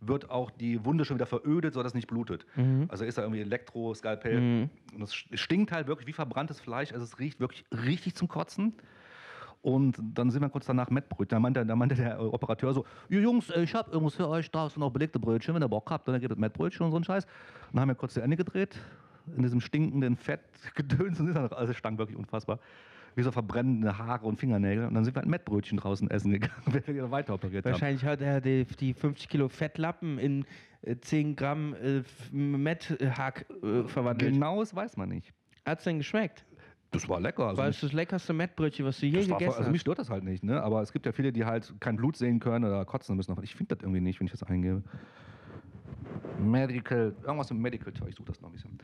[0.01, 2.47] wird auch die Wunde schon wieder verödet, sodass es nicht blutet.
[2.57, 2.87] Mhm.
[2.89, 4.69] Also ist da irgendwie Elektro-Skalpell.
[4.95, 6.93] Und es stinkt halt wirklich wie verbranntes Fleisch.
[6.93, 8.75] Also es riecht wirklich richtig zum Kotzen.
[9.63, 11.29] Und dann sind wir kurz danach Mettbrötchen.
[11.37, 14.51] Da meinte, da meinte der Operateur so: "Ihr Jungs, äh, ich habe irgendwas für euch,
[14.51, 16.99] da sind noch belegte Brötchen, wenn ihr Bock habt, dann gibt es Mettbrötchen und so
[16.99, 17.25] ein Scheiß.
[17.25, 17.33] Und
[17.73, 18.79] dann haben wir kurz die Ende gedreht,
[19.37, 21.19] in diesem stinkenden Fettgedöns.
[21.21, 22.61] Und ist dann- Also es stank wirklich unfassbar.
[23.15, 24.87] Wie so verbrennende Haare und Fingernägel.
[24.87, 27.73] Und dann sind wir halt Mettbrötchen draußen essen gegangen, wenn wir weiter operiert haben.
[27.73, 30.45] Wahrscheinlich hat er die, die 50 Kilo Fettlappen in
[30.83, 32.03] äh, 10 Gramm äh,
[32.33, 34.35] Metthack äh, verwandelt.
[34.35, 35.33] Genau, das weiß man nicht.
[35.67, 36.45] Hat's denn geschmeckt?
[36.91, 37.49] Das war lecker.
[37.49, 39.83] Also War es das leckerste Mettbrötchen, was du je war voll, gegessen also mich hast?
[39.83, 40.63] stört das halt nicht, ne?
[40.63, 43.37] Aber es gibt ja viele, die halt kein Blut sehen können oder kotzen müssen.
[43.43, 44.83] Ich finde das irgendwie nicht, wenn ich das eingebe.
[46.39, 48.79] Medical, irgendwas mit Medical ich suche das noch ein bisschen.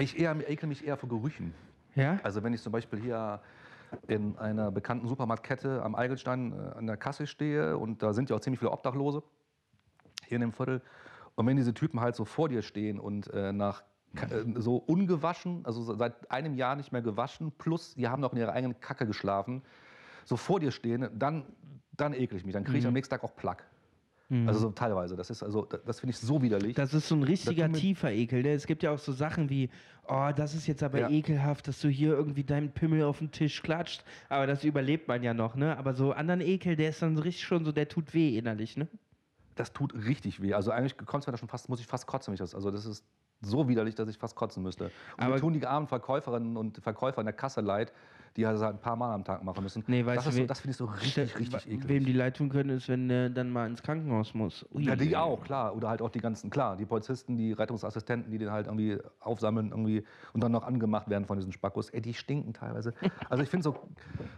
[0.00, 1.54] Ich eher, ekel mich eher vor Gerüchen.
[1.94, 2.18] Ja?
[2.22, 3.40] Also wenn ich zum Beispiel hier
[4.08, 8.36] in einer bekannten Supermarktkette am Eigelstein äh, an der Kasse stehe und da sind ja
[8.36, 9.22] auch ziemlich viele Obdachlose
[10.26, 10.80] hier in dem Viertel.
[11.34, 13.82] Und wenn diese Typen halt so vor dir stehen und äh, nach
[14.56, 18.38] so ungewaschen, also so seit einem Jahr nicht mehr gewaschen, plus die haben noch in
[18.38, 19.62] ihrer eigenen Kacke geschlafen,
[20.24, 21.44] so vor dir stehen, dann,
[21.96, 22.52] dann ekel ich mich.
[22.52, 23.64] Dann kriege ich am nächsten Tag auch Plack.
[24.46, 25.14] Also so teilweise.
[25.14, 26.74] Das ist also, das, finde ich so widerlich.
[26.74, 28.42] Das ist so ein richtiger tiefer Ekel.
[28.42, 28.52] Ne?
[28.52, 29.68] Es gibt ja auch so Sachen wie,
[30.08, 31.10] oh, das ist jetzt aber Ja.
[31.10, 34.04] ekelhaft, dass du hier irgendwie deinen Pimmel auf den Tisch klatscht.
[34.30, 35.76] Aber das überlebt man ja noch, ne?
[35.76, 38.88] Aber so anderen Ekel, der ist dann richtig schon so, der tut weh innerlich, ne?
[39.54, 40.54] Das tut richtig weh.
[40.54, 42.54] Also eigentlich kommt's mir da schon fast, muss ich fast kotzen, wenn ich das.
[42.54, 43.04] Also das ist
[43.44, 44.84] so widerlich, dass ich fast kotzen müsste.
[45.16, 47.92] Und Aber- tun die armen Verkäuferinnen und Verkäufer in der Kasse leid,
[48.36, 49.84] die halt ein paar Mal am Tag machen müssen.
[49.88, 51.88] Nee, weißt das du, so, das finde ich so richtig, richtig eklig.
[51.88, 54.64] Wem die leid tun können, ist, wenn er dann mal ins Krankenhaus muss.
[54.72, 54.84] Ui.
[54.84, 55.76] ja, die auch, klar.
[55.76, 59.68] Oder halt auch die ganzen, klar, die Polizisten, die Rettungsassistenten, die den halt irgendwie aufsammeln
[59.70, 61.90] irgendwie und dann noch angemacht werden von diesen Spackos.
[61.90, 62.94] Ey, die stinken teilweise.
[63.28, 63.76] Also ich finde so,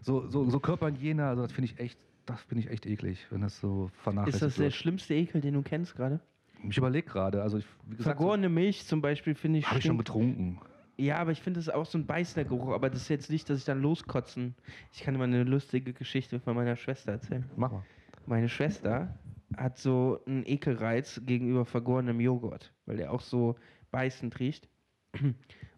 [0.03, 3.41] so, so, so Körperhygiene, also das finde ich echt, das finde ich echt eklig, wenn
[3.43, 4.75] das so vernachlässigt Ist das der wird.
[4.75, 6.20] schlimmste Ekel, den du kennst gerade?
[6.68, 9.66] Ich überlege gerade, also ich, wie gesagt, so, Vergorene Milch zum Beispiel finde ich.
[9.68, 10.61] habe ich schon getrunken.
[10.97, 12.72] Ja, aber ich finde es auch so ein beißender Geruch.
[12.72, 14.55] Aber das ist jetzt nicht, dass ich dann loskotzen.
[14.93, 17.45] Ich kann dir mal eine lustige Geschichte von meiner Schwester erzählen.
[17.57, 17.83] Mach mal.
[18.27, 19.18] Meine Schwester
[19.57, 23.57] hat so einen Ekelreiz gegenüber vergorenem Joghurt, weil der auch so
[23.91, 24.68] beißend riecht.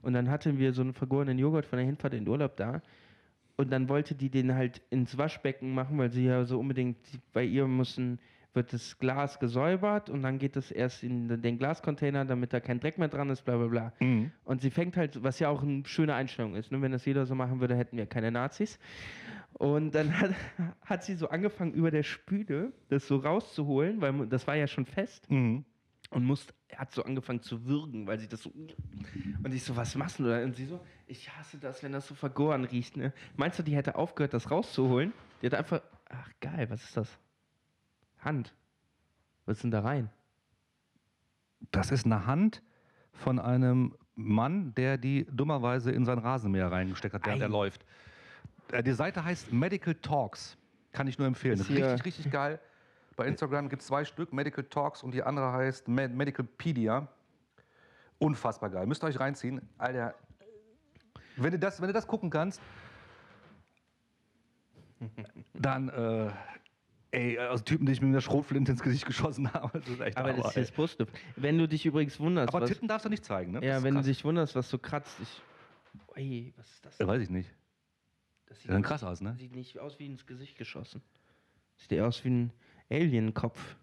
[0.03, 2.81] Und dann hatten wir so einen vergorenen Joghurt von der Hinfahrt in den Urlaub da.
[3.57, 6.99] Und dann wollte die den halt ins Waschbecken machen, weil sie ja so unbedingt,
[7.33, 8.19] bei ihr müssen,
[8.53, 12.81] wird das Glas gesäubert und dann geht es erst in den Glascontainer, damit da kein
[12.81, 13.93] Dreck mehr dran ist, bla bla bla.
[14.01, 14.33] Mhm.
[14.45, 16.81] Und sie fängt halt, was ja auch eine schöne Einstellung ist, ne?
[16.83, 18.79] wenn das jeder so machen würde, hätten wir keine Nazis.
[19.53, 20.33] Und dann hat,
[20.85, 24.87] hat sie so angefangen, über der Spüle das so rauszuholen, weil das war ja schon
[24.87, 25.65] fest Mhm.
[26.17, 28.51] Und musste, hat so angefangen zu würgen, weil sie das so.
[28.51, 30.43] Und ich so, was machst du da?
[30.43, 32.97] Und sie so, ich hasse das, wenn das so vergoren riecht.
[32.97, 33.13] Ne?
[33.37, 35.13] Meinst du, die hätte aufgehört, das rauszuholen?
[35.43, 37.19] Die hat einfach, ach geil, was ist das?
[38.19, 38.55] Hand.
[39.45, 40.09] Was ist denn da rein?
[41.71, 42.63] Das ist eine Hand
[43.13, 47.85] von einem Mann, der die dummerweise in sein Rasenmäher reingesteckt hat, während er läuft.
[48.73, 50.57] Äh, Die Seite heißt Medical Talks.
[50.93, 51.61] Kann ich nur empfehlen.
[51.61, 52.59] Richtig, richtig geil.
[53.17, 57.09] Bei Instagram gibt es zwei Stück, Medical Talks und die andere heißt Med Medicalpedia.
[58.19, 58.87] Unfassbar geil.
[58.87, 59.61] Müsst ihr euch reinziehen.
[59.79, 60.15] Alter,
[61.37, 62.61] wenn du das, wenn du das gucken kannst,
[65.55, 66.31] dann, äh,
[67.11, 69.81] ey, aus Typen, die ich mir mit der Schrotflinte ins Gesicht geschossen habe.
[69.81, 71.09] Das ist echt Aber das ist jetzt positiv.
[71.37, 73.65] Wenn du dich übrigens wunderst, Aber was, Titten darfst du nicht zeigen, ne?
[73.65, 74.05] Ja, wenn krass.
[74.05, 75.43] du dich wunderst, was so kratzt, ich.
[76.15, 76.99] Ey, was ist das?
[76.99, 77.51] Ja, weiß ich nicht.
[78.47, 79.35] Das Sieht dann krass aus, ne?
[79.39, 81.03] Sieht nicht aus wie ins Gesicht geschossen.
[81.77, 82.53] Sieht eher aus wie ein
[82.91, 83.77] Alien-Kopf.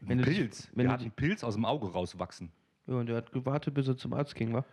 [0.00, 0.68] Dich- Pilz.
[0.74, 2.50] wenn der hat einen Pilz aus dem Auge rauswachsen.
[2.86, 4.64] Ja, und der hat gewartet, bis er zum Arzt ging, wa?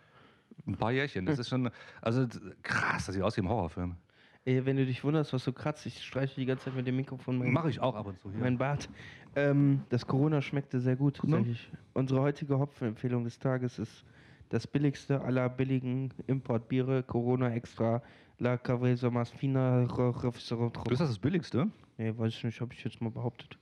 [0.66, 1.24] Ein paar Jährchen.
[1.24, 1.70] Das ist schon.
[2.02, 2.26] Also
[2.62, 3.96] krass, das sieht aus wie im Horrorfilm.
[4.44, 6.96] Ey, wenn du dich wunderst, was so kratzt, ich streiche die ganze Zeit mit dem
[6.96, 8.40] Mikrofon mein, Mache ich auch ab und zu hier.
[8.40, 8.90] mein Bart.
[9.36, 11.22] Ähm, das Corona schmeckte sehr gut.
[11.24, 11.38] Ne?
[11.38, 11.70] sag ich.
[11.94, 14.04] Unsere heutige Hopfenempfehlung des Tages ist
[14.50, 18.02] das billigste aller billigen Importbiere, Corona Extra,
[18.42, 19.84] La Cavresa Mas Fina.
[19.84, 21.70] Ist das das Billigste?
[21.96, 23.56] Nee, weiß ich nicht, habe ich jetzt mal behauptet.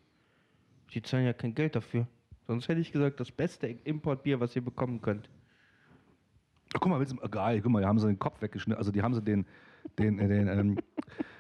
[0.94, 2.06] Die zahlen ja kein Geld dafür.
[2.46, 5.28] Sonst hätte ich gesagt, das beste Importbier, was ihr bekommen könnt.
[6.72, 8.78] Ach, guck mal, willst du, geil, guck mal, die haben sie den Kopf weggeschnitten.
[8.78, 9.44] Also die haben sie den,
[9.98, 10.78] den, äh, den, ähm,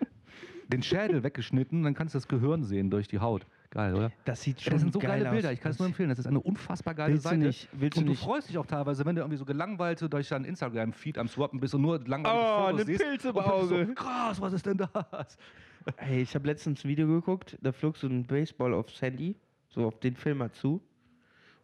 [0.68, 3.46] den Schädel weggeschnitten, dann kannst du das Gehirn sehen durch die Haut.
[3.70, 4.10] Geil, oder?
[4.24, 5.54] Das sieht schon das sind so geil geile Bilder, aus.
[5.54, 6.08] ich kann es nur empfehlen.
[6.08, 7.40] Das ist eine unfassbar geile Willst du Seite.
[7.46, 10.00] nicht- willst du und du nicht- freust dich auch teilweise, wenn du irgendwie so gelangweilt
[10.12, 13.02] durch deinen Instagram-Feed am Swappen bist und nur langweilige Oh, Fotos ne siehst.
[13.04, 13.86] Pilz im und bist Auge.
[13.86, 15.38] So, krass, was ist denn das?
[15.96, 19.34] Hey, ich habe letztens ein Video geguckt, da flog so ein Baseball aufs Handy,
[19.70, 20.74] so auf den Filmer zu.
[20.74, 20.82] Und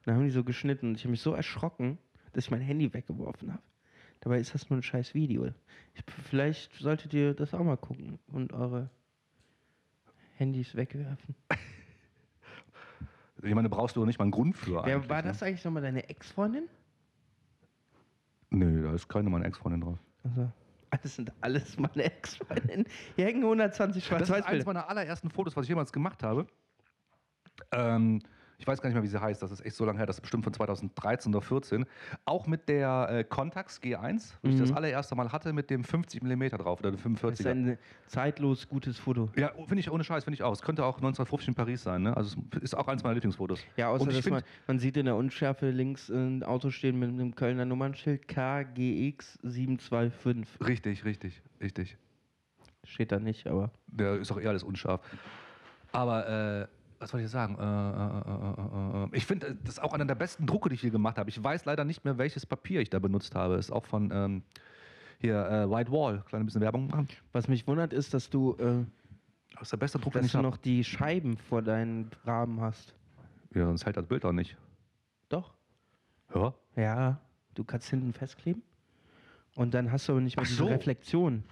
[0.06, 1.98] da haben die so geschnitten und ich habe mich so erschrocken,
[2.32, 3.62] dass ich mein Handy weggeworfen habe.
[4.20, 5.44] Dabei ist das nur ein scheiß Video.
[5.92, 8.88] Ich, vielleicht solltet ihr das auch mal gucken und eure
[10.36, 11.34] Handys wegwerfen.
[13.46, 14.84] Ich meine, brauchst du nicht mal einen Grund für.
[14.84, 15.28] Wer war ne?
[15.28, 16.68] das eigentlich nochmal deine Ex-Freundin?
[18.50, 19.98] Nee, da ist keine meiner Ex-Freundin drauf.
[20.24, 20.50] Also,
[21.02, 22.86] das sind alles meine Ex-Freundinnen.
[23.16, 24.64] Hier hängen 120 Das ist eines Schwarz-Weiß-Bilder.
[24.66, 26.46] meiner allerersten Fotos, was ich jemals gemacht habe.
[27.72, 28.20] Ähm,
[28.58, 29.42] ich weiß gar nicht mehr, wie sie heißt.
[29.42, 30.06] Das ist echt so lange her.
[30.06, 31.84] Das ist bestimmt von 2013 oder 14.
[32.24, 34.76] Auch mit der äh, Contax G1, wo ich das Mhm.
[34.76, 38.68] allererste Mal hatte, mit dem 50 mm drauf oder dem Das 45 ist ein zeitlos
[38.68, 39.28] gutes Foto.
[39.36, 40.52] Ja, finde ich ohne Scheiß, finde ich auch.
[40.52, 42.02] Es könnte auch 1950 in Paris sein.
[42.02, 42.16] Ne?
[42.16, 43.60] Also es ist auch eins meiner Lieblingsfotos.
[43.76, 47.34] Ja, außer dass man, man sieht in der Unschärfe links ein Auto stehen mit einem
[47.34, 50.66] Kölner Nummernschild KGX 725.
[50.66, 51.96] Richtig, richtig, richtig.
[52.84, 53.70] Steht da nicht, aber.
[53.88, 55.00] Der ist auch eher alles unscharf.
[55.92, 56.28] Aber,
[56.62, 56.66] äh,
[56.98, 57.56] was wollte ich sagen?
[57.58, 60.74] Äh, äh, äh, äh, äh, ich finde, das ist auch einer der besten Drucke, die
[60.76, 61.28] ich hier gemacht habe.
[61.28, 63.56] Ich weiß leider nicht mehr, welches Papier ich da benutzt habe.
[63.56, 64.42] Ist auch von ähm,
[65.18, 66.22] hier äh, White Wall.
[66.28, 67.08] Kleine bisschen Werbung machen.
[67.32, 68.84] Was mich wundert, ist, dass du, äh,
[69.54, 72.94] Das ist der beste Druck, dass du noch die Scheiben vor deinen Rahmen hast.
[73.54, 74.56] Ja, sonst hält das Bild auch nicht.
[75.28, 75.54] Doch.
[76.34, 76.54] Ja?
[76.76, 77.20] Ja,
[77.54, 78.62] du kannst hinten festkleben.
[79.54, 80.66] Und dann hast du aber nicht mehr Ach diese so.
[80.66, 81.42] Reflexion.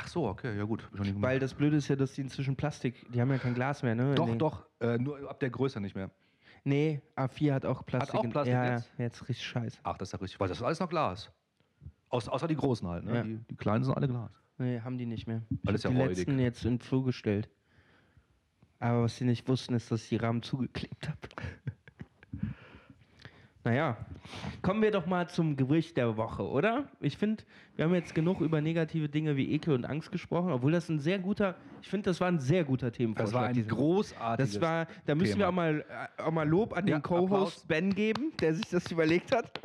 [0.00, 0.88] Ach so, okay, ja gut.
[0.92, 3.96] Weil das Blöde ist ja, dass die inzwischen Plastik, die haben ja kein Glas mehr,
[3.96, 4.14] ne?
[4.14, 4.64] doch, doch.
[4.78, 6.08] Äh, nur ab der Größe nicht mehr.
[6.62, 8.14] Nee, A4 hat auch Plastik.
[8.14, 8.92] auch in- Plastik ja, jetzt?
[8.96, 9.78] Ja, jetzt richtig scheiße.
[9.82, 10.38] Ach, das ist ja richtig.
[10.38, 11.32] Weil das ist alles noch Glas.
[12.10, 13.04] Aus, außer die großen halt.
[13.06, 13.14] Ne?
[13.16, 13.22] Ja.
[13.24, 14.30] Die, die kleinen sind alle Glas.
[14.58, 15.42] Nee, haben die nicht mehr.
[15.50, 16.18] Ich Alles ja die räudig.
[16.18, 17.48] letzten jetzt in Flur gestellt.
[18.78, 21.18] Aber was sie nicht wussten, ist, dass ich die Rahmen zugeklebt habe.
[23.64, 23.96] naja,
[24.62, 26.88] kommen wir doch mal zum Gerücht der Woche, oder?
[27.00, 27.44] Ich finde,
[27.76, 30.98] wir haben jetzt genug über negative Dinge wie Ekel und Angst gesprochen, obwohl das ein
[31.00, 33.54] sehr guter, ich finde, das war ein sehr guter Themenvorschlag.
[33.54, 34.52] Das war ein großartiges.
[34.52, 35.44] Das war, da müssen Thema.
[35.44, 35.84] wir auch mal,
[36.18, 37.66] äh, auch mal Lob an Ja, den Co-Host.
[37.68, 39.60] Ben geben, der sich das überlegt hat.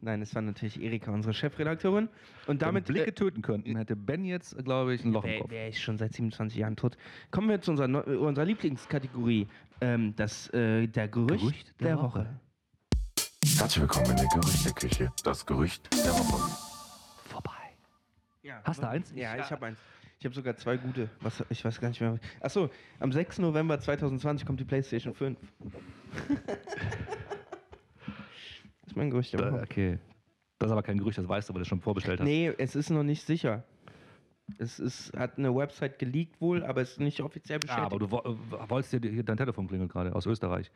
[0.00, 2.04] Nein, es war natürlich Erika, unsere Chefredakteurin.
[2.46, 5.40] Und Wenn damit Blicke töten könnten, hätte Ben jetzt, glaube ich, ein Loch im Wäre
[5.42, 5.50] Kopf.
[5.50, 6.96] wär ich schon seit 27 Jahren tot.
[7.32, 9.48] Kommen wir zu unserer, unserer Lieblingskategorie.
[9.80, 12.20] Ähm, das, äh, der Gerücht, Gerücht der, der Woche.
[12.20, 12.40] Woche.
[13.58, 15.12] Herzlich willkommen in der Gerüchteküche.
[15.24, 16.50] Das Gerücht der Woche.
[17.24, 17.50] Vorbei.
[18.42, 19.12] Ja, Hast du eins?
[19.14, 19.78] Ja, Ich- ich habe eins.
[20.18, 21.08] Ich habe sogar zwei gute.
[21.20, 22.18] Was, ich weiß gar nicht mehr.
[22.40, 23.38] Achso, am 6.
[23.38, 25.38] November 2020 kommt die PlayStation 5.
[26.28, 26.56] das
[28.86, 29.62] ist mein Gerücht der Woche.
[29.62, 29.98] okay.
[30.58, 32.24] Das ist aber kein Gerücht, das weißt du, weil du es schon vorbestellt hast.
[32.26, 33.62] Nee, es ist noch nicht sicher.
[34.56, 37.86] Es ist, hat eine Website geleakt wohl, aber es ist nicht offiziell Ja, bestätigt.
[37.86, 40.70] aber du wo- äh, wolltest dir dein Telefon klingelt gerade aus Österreich.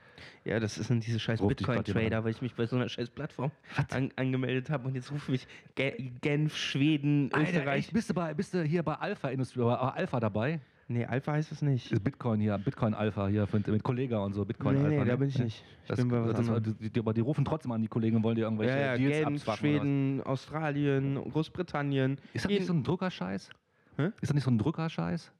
[0.44, 3.50] Ja, das ist diese scheiß Bitcoin-Trader, weil ich mich bei so einer scheiß Plattform
[3.90, 7.90] an, angemeldet habe und jetzt rufen mich Ge Genf, Schweden, Österreich.
[7.92, 10.60] bist, du bei, bist du hier bei Alpha Industrie, bei Alpha dabei?
[10.88, 11.90] Nee, Alpha heißt es nicht.
[11.90, 14.90] Ist Bitcoin hier, Bitcoin Alpha hier mit, mit Kollega und so, Bitcoin nee, Alpha.
[14.90, 15.16] nee, da ne?
[15.18, 15.64] bin ich nicht.
[15.84, 16.76] Ich Das, bin bei was das, anderem.
[16.78, 18.96] die, die, aber die rufen trotzdem an die Kollegen und wollen dir irgendwelche Ja, ja,
[18.98, 19.56] Deals Genf.
[19.56, 22.18] Schweden, Australien, Großbritannien.
[22.34, 23.50] Ist das nicht so ein Drückerscheiß?
[23.96, 24.06] Hä?
[24.20, 25.32] Ist das nicht so ein Drückerscheiß?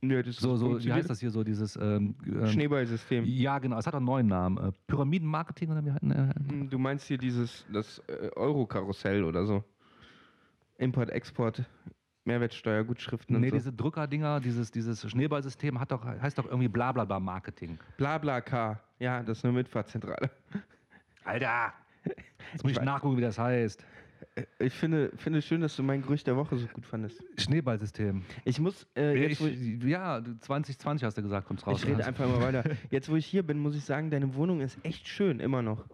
[0.00, 3.24] Nee, das So, so, wie heißt das hier so, dieses ähm, ähm, Schneeballsystem.
[3.24, 4.58] Ja, genau, es hat einen neuen Namen.
[4.58, 9.46] Äh, Pyramidenmarketing oder wie hatten äh, Hm, Du meinst hier dieses, das äh, Euro-Karussell oder
[9.46, 9.64] so.
[10.76, 11.62] Import, Export,
[12.24, 13.56] Mehrwertsteuergutschriften Nee, und so.
[13.56, 17.78] diese Drückerdinger, dieses, dieses Schneeballsystem hat doch, heißt doch irgendwie Blablabla Marketing.
[17.96, 18.78] Blabla-K.
[18.98, 20.30] Ja, das ist eine Mitfahrzentrale.
[21.24, 21.72] Alter!
[22.52, 23.84] Jetzt muss ich, weiß- nachgucken, wie das heißt.
[24.58, 27.22] Ich finde, finde es schön, dass du mein Gerücht der Woche so gut fandest.
[27.38, 28.22] Schneeballsystem.
[28.44, 31.82] Ich muss, äh, jetzt, ich, ich, ja, 2020 hast du gesagt, kommt's raus.
[31.82, 32.64] ich rede einfach mal weiter.
[32.90, 35.84] Jetzt, wo ich hier bin, muss ich sagen, deine Wohnung ist echt schön, immer noch.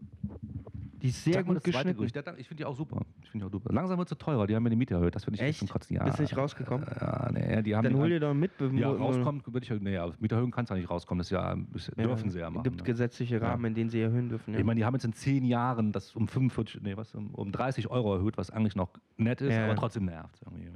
[1.03, 1.95] Die ist sehr Sag gut geschnitten.
[1.97, 2.15] Gerücht.
[2.17, 3.01] Ja, Ich finde die auch super.
[3.23, 3.73] Ich finde die auch super.
[3.73, 4.47] Langsam wird sie teurer.
[4.47, 5.15] Die haben mir die Miete erhöht.
[5.15, 5.59] Das finde ich Echt?
[5.61, 5.97] zum Kotzen.
[5.97, 6.87] Ja, Bist nicht rausgekommen?
[7.01, 8.51] Ja, nee, die haben Dann hol dir doch mit.
[8.75, 9.81] Ja, rauskommen würde ich.
[9.81, 11.19] Nee, aber Miete erhöhen kannst du ja nicht rauskommen.
[11.21, 12.65] Das ja, das dürfen sie ja machen.
[12.65, 12.83] gibt ne?
[12.83, 14.53] gesetzliche Rahmen, in denen sie erhöhen dürfen.
[14.55, 14.61] Ja.
[14.61, 17.51] Ich meine, die haben jetzt in zehn Jahren das um 45, nee, was, um, um
[17.53, 19.65] 30 Euro erhöht, was eigentlich noch nett ist, Ja.
[19.65, 20.41] aber trotzdem nervt.
[20.45, 20.69] Irgendwie.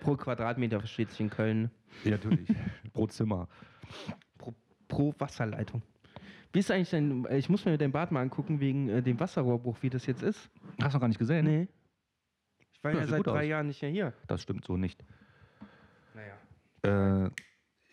[0.00, 1.70] Pro Quadratmeter versteht sich in Köln.
[2.04, 2.48] Ja, natürlich.
[2.92, 3.48] Pro Zimmer.
[4.38, 4.54] Pro,
[4.88, 5.82] pro Wasserleitung.
[6.56, 7.26] Wie ist eigentlich dein.
[7.32, 10.48] Ich muss mir dein Bad mal angucken wegen äh, dem Wasserrohrbruch, wie das jetzt ist.
[10.80, 11.44] Hast du noch gar nicht gesehen?
[11.44, 11.68] Nee.
[12.72, 13.46] Ich war Ja, ja, seit drei aus.
[13.46, 14.14] Jahren nicht mehr hier.
[14.26, 15.04] Das stimmt so nicht.
[16.14, 17.26] Naja.
[17.26, 17.30] Äh,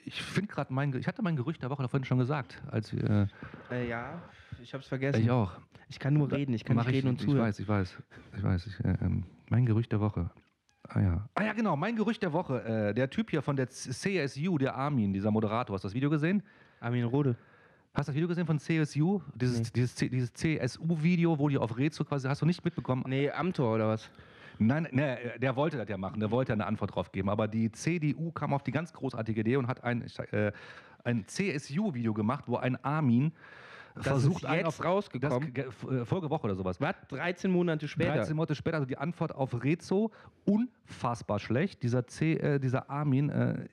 [0.05, 2.93] ich finde gerade mein, ich hatte mein Gerücht der Woche da vorhin schon gesagt, als
[2.93, 3.27] wir,
[3.69, 4.21] Äh, ja,
[4.61, 5.21] ich hab's äh, vergessen.
[5.21, 5.59] ich auch.
[5.89, 7.45] Ich kann nur reden, ich kann nicht reden und ich zuhören.
[7.47, 8.01] weiß, ich weiß,
[8.37, 8.65] ich weiß.
[8.67, 10.31] Ich, äh, ähm, mein Gerücht der Woche.
[10.87, 11.29] Ah ja.
[11.35, 12.63] Ah ja, genau, mein Gerücht der Woche.
[12.63, 16.09] Äh, der Typ hier von der CSU, der Armin, dieser Moderator, hast du das Video
[16.09, 16.43] gesehen?
[16.79, 17.35] Armin Rode.
[17.95, 19.21] Hast du das Video gesehen von CSU?
[19.35, 19.67] Dieses, Nee.
[19.75, 23.03] dieses, dieses CSU-Video, wo die auf Rezo quasi, hast du nicht mitbekommen?
[23.07, 24.09] Nee, Amtor oder was?
[24.57, 27.29] Nein, nee, der wollte das ja machen, der wollte ja eine Antwort drauf geben.
[27.29, 30.51] Aber die CDU kam auf die ganz großartige Idee und hat ein, äh,
[31.03, 33.31] ein CSU-Video gemacht, wo ein Armin
[33.97, 35.53] versucht, ist jetzt auf, rausgekommen?
[35.53, 36.81] Das, äh, vorige Woche oder sowas.
[36.81, 36.95] Was?
[37.09, 38.15] 13 Monate später.
[38.15, 40.11] 13 Monate später, also die Antwort auf Rezo,
[40.45, 41.83] unfassbar schlecht.
[41.83, 43.67] Dieser, C, äh, dieser Armin, äh,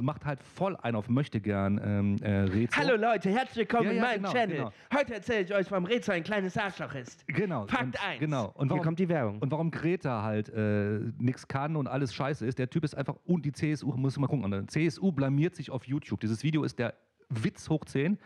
[0.00, 2.82] macht halt voll ein auf möchte gern ähm, äh, Rätsel.
[2.82, 4.56] Hallo Leute, herzlich willkommen Ja, in ja, meinem genau, Channel.
[4.56, 4.72] genau.
[4.94, 7.26] Heute erzähle ich euch, warum Rätsel ein kleines Arschloch ist.
[7.26, 7.66] Genau.
[7.66, 8.20] Fakt und, 1.
[8.20, 8.46] Genau.
[8.54, 9.38] Und Hier warum, kommt die Werbung.
[9.38, 12.58] und warum Greta halt äh, nichts kann und alles scheiße ist.
[12.58, 15.70] Der Typ ist einfach, und die CSU, muss mal gucken, und die CSU blamiert sich
[15.70, 16.20] auf YouTube.
[16.20, 16.94] Dieses Video ist der
[17.30, 18.18] Witz hoch 10.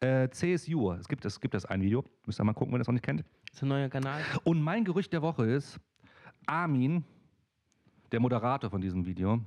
[0.00, 2.80] Äh, CSU, es gibt, es gibt das ein Video, müsst ihr mal gucken, wenn ihr
[2.80, 3.24] das noch nicht kennt.
[3.46, 4.20] Das ist ein neuer Kanal.
[4.44, 5.78] Und mein Gerücht der Woche ist,
[6.46, 7.04] Armin,
[8.12, 9.40] der Moderator von diesem Video,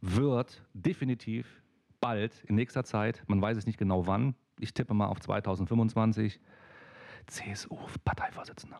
[0.00, 1.62] wird definitiv
[2.00, 6.40] bald, in nächster Zeit, man weiß es nicht genau wann, ich tippe mal auf 2025,
[7.26, 8.78] CSU-Parteivorsitzender.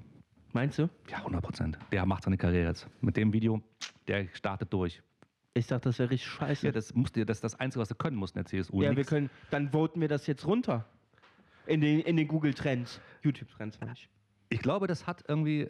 [0.53, 0.89] Meinst du?
[1.09, 1.79] Ja, 100 Prozent.
[1.93, 2.89] Der macht seine Karriere jetzt.
[3.01, 3.62] Mit dem Video,
[4.09, 5.03] der startet durch.
[5.55, 6.66] Ich dachte, das wäre richtig scheiße.
[6.66, 8.83] Ja, das, musst du, das ist das Einzige, was du können musst in der CSU.
[8.83, 9.09] Ja, wir Nix.
[9.09, 10.87] können, dann voten wir das jetzt runter.
[11.66, 13.01] In den, in den Google-Trends.
[13.23, 14.09] YouTube-Trends, meine ich.
[14.49, 15.68] Ich glaube, das hat irgendwie.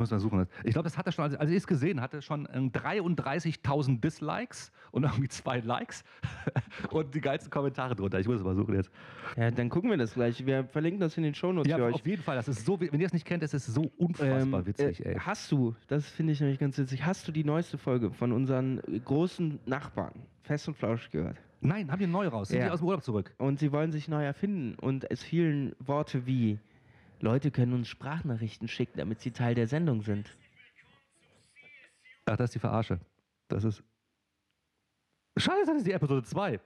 [0.00, 0.46] Ich muss mal suchen.
[0.64, 5.02] Ich glaube, das hatte schon, als ich es gesehen hatte, schon ähm, 33.000 Dislikes und
[5.04, 6.04] irgendwie zwei Likes
[6.90, 8.18] und die geilsten Kommentare drunter.
[8.18, 8.90] Ich muss es mal suchen jetzt.
[9.36, 10.46] Ja, dann gucken wir das gleich.
[10.46, 11.94] Wir verlinken das in den Shownotes Ja, für euch.
[11.96, 12.36] auf jeden Fall.
[12.36, 15.10] Das ist so, wenn ihr es nicht kennt, das ist so unfassbar Ähm, witzig, äh,
[15.10, 15.18] ey.
[15.18, 18.78] Hast du, das finde ich nämlich ganz witzig, hast du die neueste Folge von unseren
[18.90, 21.36] äh, großen Nachbarn, Fest und Flausch, gehört?
[21.60, 22.48] Nein, haben die neu raus.
[22.48, 22.64] Sind Ja.
[22.66, 23.34] die aus dem Urlaub zurück?
[23.36, 24.76] Und sie wollen sich neu erfinden.
[24.80, 26.58] Und es fielen Worte wie,
[27.20, 30.30] Leute können uns Sprachnachrichten schicken, damit sie Teil der Sendung sind.
[32.26, 33.00] Ach, das ist die Verarsche.
[33.48, 33.82] Das ist.
[35.36, 36.58] Scheiße, das ist die Episode 2.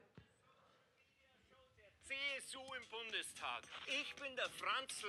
[2.03, 3.63] CSU im Bundestag.
[3.87, 5.07] Ich bin der Franzl.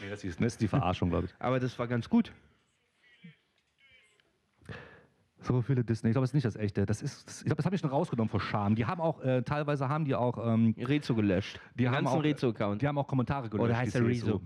[0.00, 1.34] Nee, das ist, das ist die Verarschung, glaube ich.
[1.38, 2.32] Aber das war ganz gut.
[5.42, 6.10] So viele Disney.
[6.10, 6.84] Ich glaube, das ist nicht das echte.
[6.84, 8.74] Das ist, das, ich glaube, das habe ich schon rausgenommen vor Scham.
[8.74, 11.58] Die haben auch, äh, teilweise haben die auch, ähm, Rezo gelöscht.
[11.74, 12.82] die Den haben ganzen auch, Rezo-Account.
[12.82, 13.64] die haben auch Kommentare gelöscht.
[13.64, 14.08] Oder heißt er CSU.
[14.08, 14.40] Rezo?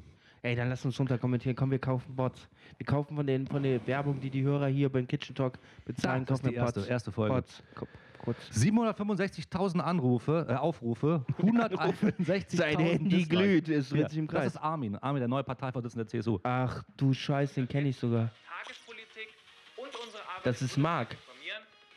[0.44, 1.56] Ey, dann lass uns runter kommentieren.
[1.56, 2.48] Komm, wir kaufen Bots.
[2.76, 6.26] Wir kaufen von, den, von der Werbung, die die Hörer hier beim Kitchen Talk bezahlen,
[6.26, 6.76] Das ist kaufen die wir Bots.
[6.76, 7.34] erste, erste Folge.
[7.34, 7.62] Bots.
[7.74, 7.88] Ko-
[8.18, 8.38] Kurz.
[8.52, 14.54] 765.000 Anrufe, äh, Aufrufe, 161.000 Sein Handy glüht, es dreht Ja, sich im das Kreis.
[14.54, 14.96] ist Armin.
[14.96, 16.38] Armin, der neue Parteivorsitzende der CSU.
[16.42, 18.30] Ach du Scheiß, den kenne ich sogar.
[18.62, 19.28] Tagespolitik
[19.76, 20.44] und unsere Arbeit.
[20.46, 21.16] Das ist Marc.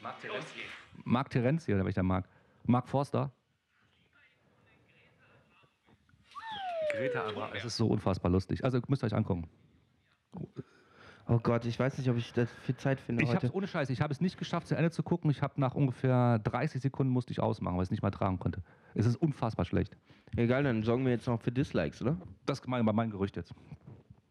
[0.03, 0.67] Los geht's.
[1.05, 2.25] Marc Terenzi, oder welcher Marc?
[2.65, 3.31] Marc Forster.
[6.97, 8.63] Greta Abra, es ist so unfassbar lustig.
[8.63, 9.47] Also müsst ihr euch angucken.
[11.29, 13.47] Oh Gott, ich weiß nicht, ob ich das viel Zeit finde Ich habe heute.
[13.47, 15.29] es ohne Scheiß, ich habe es nicht geschafft, zu Ende zu gucken.
[15.29, 18.39] Ich habe nach ungefähr 30 Sekunden musste ich ausmachen, weil ich es nicht mehr tragen
[18.39, 18.63] konnte.
[18.95, 19.97] Es ist unfassbar schlecht.
[20.37, 22.17] Egal, dann sorgen wir jetzt noch für Dislikes, oder?
[22.45, 23.53] Das ist mein, mein Gerücht jetzt.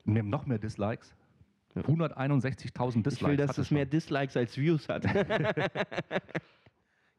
[0.04, 1.14] Wir haben noch mehr Dislikes.
[1.76, 3.12] 161.000 Dislikes.
[3.12, 5.04] Ich will, dass es mehr Dislikes als Views hat.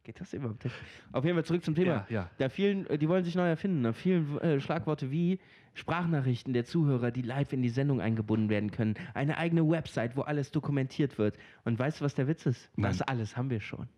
[0.07, 0.73] Geht das überhaupt nicht?
[1.11, 2.07] Auf jeden Fall zurück zum Thema.
[2.07, 2.31] Ja, ja.
[2.37, 3.83] Da vielen, äh, die wollen sich neu erfinden.
[3.83, 5.37] Da vielen äh, Schlagworte wie
[5.73, 8.95] Sprachnachrichten der Zuhörer, die live in die Sendung eingebunden werden können.
[9.13, 11.37] Eine eigene Website, wo alles dokumentiert wird.
[11.65, 12.71] Und weißt du, was der Witz ist?
[12.77, 12.91] Nein.
[12.91, 13.89] Das alles haben wir schon.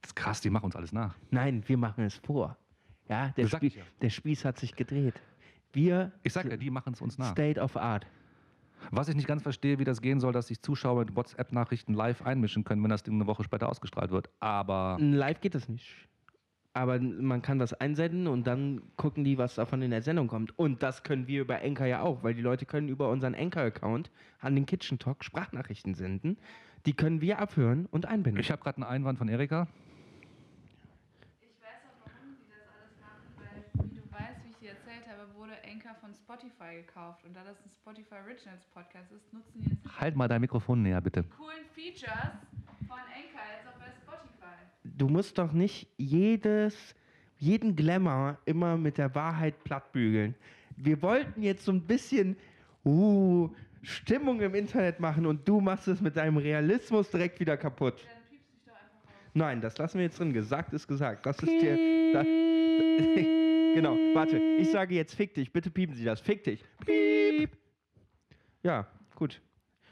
[0.00, 1.16] Das ist krass, die machen uns alles nach.
[1.32, 2.56] Nein, wir machen es vor.
[3.08, 3.82] Ja, der, Spie ja.
[4.02, 5.20] der Spieß hat sich gedreht.
[5.72, 7.32] Wir Ich sag ja, die machen es uns nach.
[7.32, 8.06] State of Art.
[8.90, 12.22] Was ich nicht ganz verstehe, wie das gehen soll, dass sich Zuschauer mit WhatsApp-Nachrichten live
[12.22, 14.30] einmischen können, wenn das Ding eine Woche später ausgestrahlt wird.
[14.40, 15.86] Aber Live geht das nicht.
[16.72, 20.58] Aber man kann das einsenden und dann gucken die, was davon in der Sendung kommt.
[20.58, 24.10] Und das können wir über Anchor ja auch, weil die Leute können über unseren Anchor-Account
[24.40, 26.36] an den Kitchen Talk Sprachnachrichten senden.
[26.84, 28.40] Die können wir abhören und einbinden.
[28.40, 29.68] ich habe gerade einen Einwand von Erika.
[31.40, 34.70] Ich weiß auch, warum die das alles machen, weil, wie du weißt, wie ich dir
[34.70, 37.24] erzählt habe, wurde Anchor von Spotify gekauft.
[37.24, 40.82] Und da das ein Spotify Originals Podcast ist, nutzen die jetzt Halt mal dein Mikrofon
[40.82, 41.22] näher, bitte.
[41.22, 42.32] die coolen Features
[42.88, 44.56] von Anchor jetzt auch bei Spotify.
[44.82, 46.94] du musst doch nicht jedes,
[47.38, 50.34] jeden Glamour immer mit der Wahrheit plattbügeln.
[50.76, 52.36] Wir wollten jetzt so ein bisschen
[52.84, 53.48] uh,
[53.82, 58.04] Stimmung im Internet machen und du machst es mit deinem Realismus direkt wieder kaputt.
[58.04, 59.30] Dann piepst dich doch einfach raus.
[59.32, 60.32] Nein, das lassen wir jetzt drin.
[60.32, 61.24] Gesagt ist gesagt.
[61.24, 63.36] Das ist dir.
[63.76, 64.38] Genau, warte.
[64.58, 65.52] Ich sage jetzt fick dich.
[65.52, 66.18] Bitte piepen Sie das.
[66.18, 66.64] Fick dich.
[66.86, 67.50] Piep.
[68.62, 69.42] Ja, gut.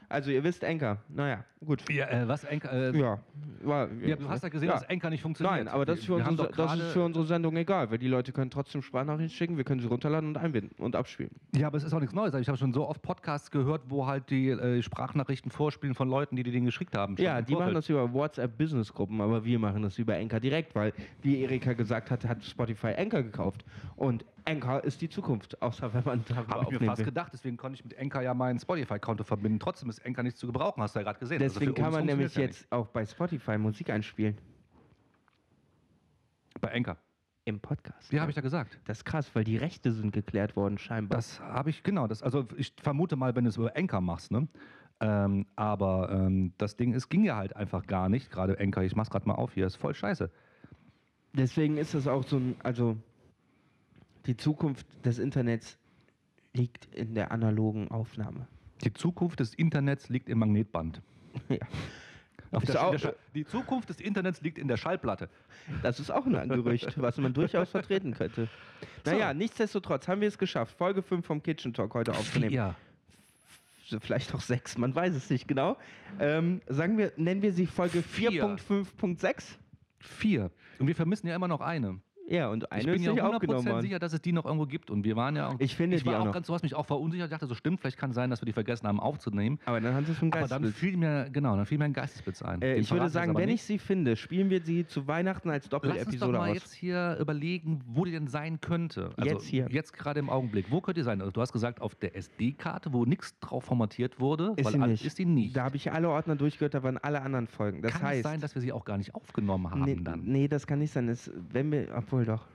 [0.09, 0.97] Also ihr wisst Enker.
[1.09, 1.83] Naja, gut.
[1.91, 3.19] Ja, äh, was Enka, äh, Ja,
[3.63, 5.65] war, ja, du hast ja gesehen, dass Enka nicht funktioniert.
[5.65, 8.07] Nein, aber das ist, für Wir unsere, das ist für unsere Sendung egal, weil die
[8.07, 11.31] Leute können trotzdem Sprachnachrichten schicken, wir können sie runterladen und einbinden und abspielen.
[11.55, 12.33] Ja, aber es ist auch nichts Neues.
[12.35, 16.35] Ich habe schon so oft Podcasts gehört, wo halt die äh, Sprachnachrichten vorspielen von Leuten,
[16.35, 17.15] die die Dinge geschickt haben.
[17.17, 21.41] Ja, die machen das über WhatsApp-Business-Gruppen, aber wir machen das über Enker direkt, weil, wie
[21.41, 23.65] Erika gesagt hat, hat Spotify Enker gekauft.
[23.95, 27.05] Und Enker ist die Zukunft, außer wenn man darüber Habe ich mir fast will.
[27.05, 29.59] gedacht, deswegen konnte ich mit Enka ja mein Spotify-Konto verbinden.
[29.59, 31.41] Trotzdem ist Enka nicht zu gebrauchen, hast du ja gerade gesehen.
[31.41, 34.35] Also Deswegen für kann man nämlich funktioniert's jetzt auch bei Spotify Musik einspielen.
[34.35, 34.41] ja.
[36.61, 36.97] Bei Enka.
[37.47, 38.11] Im Podcast.
[38.11, 38.79] Wie habe ich da gesagt?
[38.85, 41.17] Das ist krass, weil die Rechte sind geklärt worden, scheinbar.
[41.17, 42.07] Das habe ich, genau.
[42.07, 44.47] Das, also ich vermute mal, wenn du es über Enka machst, ne?
[44.99, 48.31] Ähm, aber ähm, das Ding, es ging ja halt einfach gar nicht.
[48.31, 50.31] Gerade Enka, ich mach's gerade mal auf hier, ist voll scheiße.
[51.33, 52.97] Deswegen ist das auch so ein, also
[54.25, 55.77] die Zukunft des Internets
[56.53, 58.47] liegt in der analogen Aufnahme.
[58.83, 61.01] Die Zukunft des Internets liegt im Magnetband.
[61.49, 62.59] Ja.
[62.61, 65.29] Der, auch- der die Zukunft des Internets liegt in der Schallplatte.
[65.83, 68.47] Das ist auch ein Gerücht, was man durchaus vertreten könnte.
[69.03, 72.53] Naja, nichtsdestotrotz haben wir es geschafft, Folge 5 vom Kitchen Talk heute aufzunehmen.
[72.53, 72.75] Ja.
[73.87, 75.75] So, Vielleicht auch 6, man weiß es nicht genau.
[76.19, 78.31] Ähm, sagen wir, nennen wir sie Folge Vier.
[78.31, 79.57] 4.5.6?
[79.99, 80.51] Vier.
[80.79, 81.99] Und wir vermissen ja immer noch eine.
[82.27, 83.81] Ja, und eine ich bin ist ja nicht aufgenommen 100% worden.
[83.81, 84.89] sicher, dass es die noch irgendwo gibt.
[84.89, 85.55] Und wir waren ja auch.
[85.59, 86.33] Ich finde ich die war auch noch.
[86.33, 87.27] ganz, du hast mich auch verunsichert.
[87.27, 89.59] Ich dachte, so stimmt, vielleicht kann sein, dass wir die vergessen haben aufzunehmen.
[89.65, 90.75] Aber dann hat es ein Aber dann Geistesblitz.
[90.75, 92.61] fiel mir, genau, dann fiel mir ein Geistesblitz ein.
[92.61, 93.55] Äh, ich würde sagen, wenn nicht.
[93.55, 96.55] ich sie finde, spielen wir sie zu Weihnachten als Lass uns doch Doppelepisode mal aus.
[96.55, 99.11] jetzt hier überlegen, wo die denn sein könnte.
[99.17, 99.67] Also Jetzt hier.
[99.69, 100.67] Jetzt gerade im Augenblick.
[100.69, 101.21] Wo könnte die sein?
[101.21, 104.53] Also du hast gesagt, auf der SD-Karte, wo nichts drauf formatiert wurde.
[104.55, 105.05] Ist weil sie nicht.
[105.05, 105.55] Ist sie nicht.
[105.55, 107.81] Da habe ich alle Ordner durchgehört, da waren alle anderen Folgen.
[107.81, 110.23] Das kann heißt, es sein, dass wir sie auch gar nicht aufgenommen haben nee, dann?
[110.23, 111.07] nee, das kann nicht sein.
[111.07, 112.45] Das, wenn wir, obwohl doch.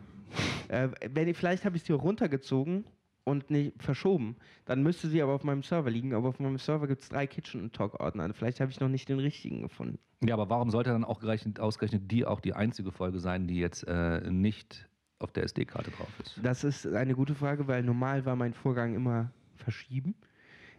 [0.68, 2.84] äh, wenn ich, vielleicht habe ich sie runtergezogen
[3.24, 4.36] und nicht verschoben.
[4.64, 6.14] Dann müsste sie aber auf meinem Server liegen.
[6.14, 8.32] Aber auf meinem Server gibt es drei Kitchen und Talk Ordner.
[8.32, 9.98] Vielleicht habe ich noch nicht den richtigen gefunden.
[10.24, 13.58] Ja, aber warum sollte dann auch gerechnet, ausgerechnet die auch die einzige Folge sein, die
[13.58, 14.88] jetzt äh, nicht
[15.18, 16.40] auf der SD-Karte drauf ist?
[16.42, 20.14] Das ist eine gute Frage, weil normal war mein Vorgang immer verschieben.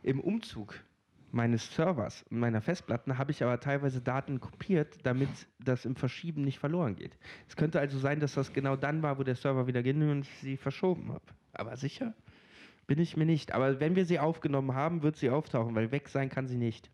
[0.04, 0.76] Im Umzug
[1.32, 5.30] meines Servers und meiner Festplatten habe ich aber teilweise Daten kopiert, damit
[5.60, 7.18] das im Verschieben nicht verloren geht.
[7.48, 10.22] Es könnte also sein, dass das genau dann war, wo der Server wieder ging und
[10.22, 11.24] ich sie verschoben habe.
[11.54, 12.14] Aber sicher
[12.88, 13.54] bin ich mir nicht.
[13.54, 16.90] Aber wenn wir sie aufgenommen haben, wird sie auftauchen, weil weg sein kann sie nicht.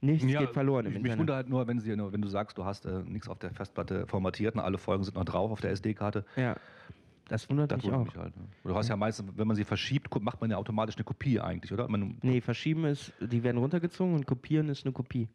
[0.00, 1.18] Nichts geht verloren im ich, Mich Internet.
[1.18, 4.06] wundert halt nur, wenn, sie, wenn du sagst, du hast äh, nichts auf der Festplatte
[4.06, 6.24] formatiert und alle Folgen sind noch drauf auf der SD-Karte.
[6.36, 6.56] Ja,
[7.28, 8.04] das wundert Das mich wundert auch.
[8.06, 8.36] mich halt.
[8.36, 8.44] ne?
[8.64, 11.72] Du hast ja meistens, wenn man sie verschiebt, macht man ja automatisch eine Kopie eigentlich,
[11.72, 11.88] oder?
[11.88, 15.28] Man Nee, verschieben ist, die werden runtergezogen und kopieren ist eine Kopie.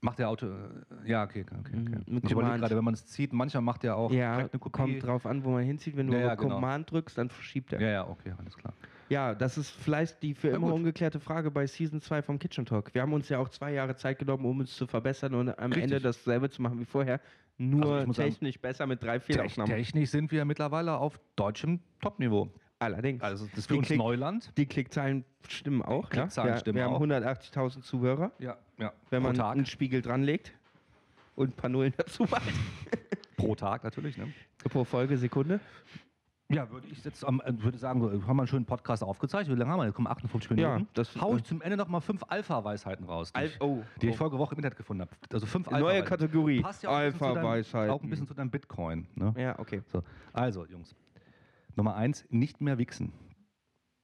[0.00, 0.46] macht der Auto.
[0.46, 1.56] äh, Ja, okay, okay.
[1.60, 1.76] okay.
[1.76, 4.48] Mhm, mit Ich überlege gerade, wenn man es zieht, mancher macht ja auch Ja, eine
[4.50, 4.70] Kopie.
[4.70, 5.96] kommt drauf an, wo man hinzieht.
[5.96, 6.54] Wenn du Ja, ja, auf genau.
[6.56, 7.80] Command drückst, dann verschiebt er.
[7.80, 7.90] Ja.
[7.90, 8.74] ja, okay, alles klar.
[9.08, 10.76] Das ist vielleicht die für Na immer gut.
[10.76, 12.92] ungeklärte Frage bei Season 2 vom Kitchen Talk.
[12.94, 15.66] Wir haben uns ja auch zwei Jahre Zeit genommen, um uns zu verbessern und am
[15.72, 15.84] Richtig.
[15.84, 17.20] Ende dasselbe zu machen wie vorher.
[17.56, 19.74] Nur Also muss sagen, technisch besser mit drei Fehlaufnahmen.
[19.74, 22.48] Technisch sind wir mittlerweile auf deutschem Topniveau.
[22.78, 23.20] Allerdings.
[23.22, 24.52] Also das ist Die für uns Klick- Neuland.
[24.56, 26.08] die Klickzahlen stimmen auch.
[26.10, 26.54] Klickzahlen ja?
[26.54, 27.00] wir, stimmen wir haben auch.
[27.00, 28.92] 180.000 Zuhörer, Ja, ja.
[29.10, 30.52] wenn man einen Spiegel dranlegt
[31.34, 32.42] und ein paar Nullen dazu macht.
[33.36, 34.32] Pro Tag natürlich, ne?
[34.70, 35.58] Pro Folge, Sekunde.
[36.50, 39.54] Ja, würde ich jetzt am, äh, würde sagen, haben wir einen schönen Podcast aufgezeichnet.
[39.54, 39.92] Wie lange haben wir?
[39.92, 40.80] Kommen 58 Minuten.
[40.80, 43.82] Ja, das- Hau ich zum Ende noch mal fünf Alpha-Weisheiten raus, die, Al- ich, oh,
[44.00, 44.16] die ich oh.
[44.16, 45.10] vorige Woche im Internet gefunden habe.
[45.30, 46.08] Also fünf Neue Alpha-Weisheiten.
[46.08, 46.60] Kategorie.
[46.62, 47.90] Passt ja auch ein bisschen zu deinem- Alpha-Weisheiten.
[47.90, 49.06] Auch ein bisschen zu deinem Bitcoin.
[49.14, 49.34] Ne?
[49.36, 49.82] Ja, okay.
[49.88, 50.02] So.
[50.32, 50.96] Also, Jungs.
[51.76, 53.12] Nummer eins, nicht mehr wichsen.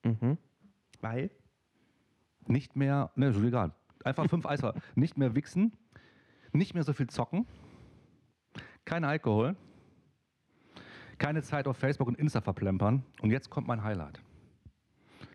[0.04, 0.36] Mhm.
[1.00, 1.30] Weil?
[2.46, 3.72] Nicht mehr, ne, ist egal.
[4.04, 4.74] Einfach fünf Alpha.
[4.94, 5.72] Nicht mehr wichsen.
[6.52, 7.46] Nicht mehr so viel zocken.
[8.84, 9.56] Kein Alkohol.
[11.24, 13.02] Keine Zeit auf Facebook und Insta verplempern.
[13.22, 14.20] Und jetzt kommt mein Highlight.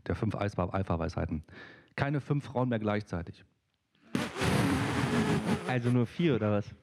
[0.05, 1.43] Der fünf Alpha- Alpha-Weisheiten.
[1.95, 3.43] Keine fünf Frauen mehr gleichzeitig.
[5.67, 6.75] Also nur vier oder was?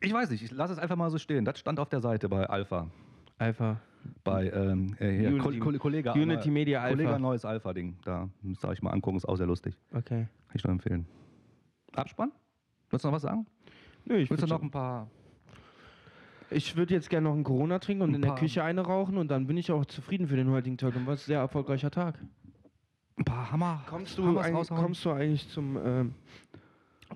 [0.00, 1.44] Ich weiß nicht, ich lasse es einfach mal so stehen.
[1.44, 2.88] Das stand auf der Seite bei Alpha.
[3.36, 3.78] Alpha.
[4.24, 6.96] Bei ähm, äh, hier, Unity- Ko Ko Kollege, Unity Media Alpha.
[6.96, 7.98] Kollege neues Alpha-Ding.
[8.06, 9.76] Da müsst ihr euch mal angucken, ist auch sehr lustig.
[9.92, 10.26] Okay.
[10.48, 11.06] Kann ich nur empfehlen.
[11.92, 12.32] Abspann?
[12.88, 13.46] Willst du noch was sagen?
[14.06, 15.10] Nö, ich Willst du noch ein paar
[16.50, 19.16] ich würd jetzt gerne noch einen Corona trinken und Ein in der Küche eine rauchen
[19.16, 21.90] und dann bin ich auch zufrieden für den heutigen Tag und war ein sehr erfolgreicher
[21.90, 22.18] Tag.
[23.16, 23.82] Ein paar Hammer.
[23.88, 24.80] Kommst du, raushauen?
[24.80, 26.14] kommst du eigentlich zum, ähm,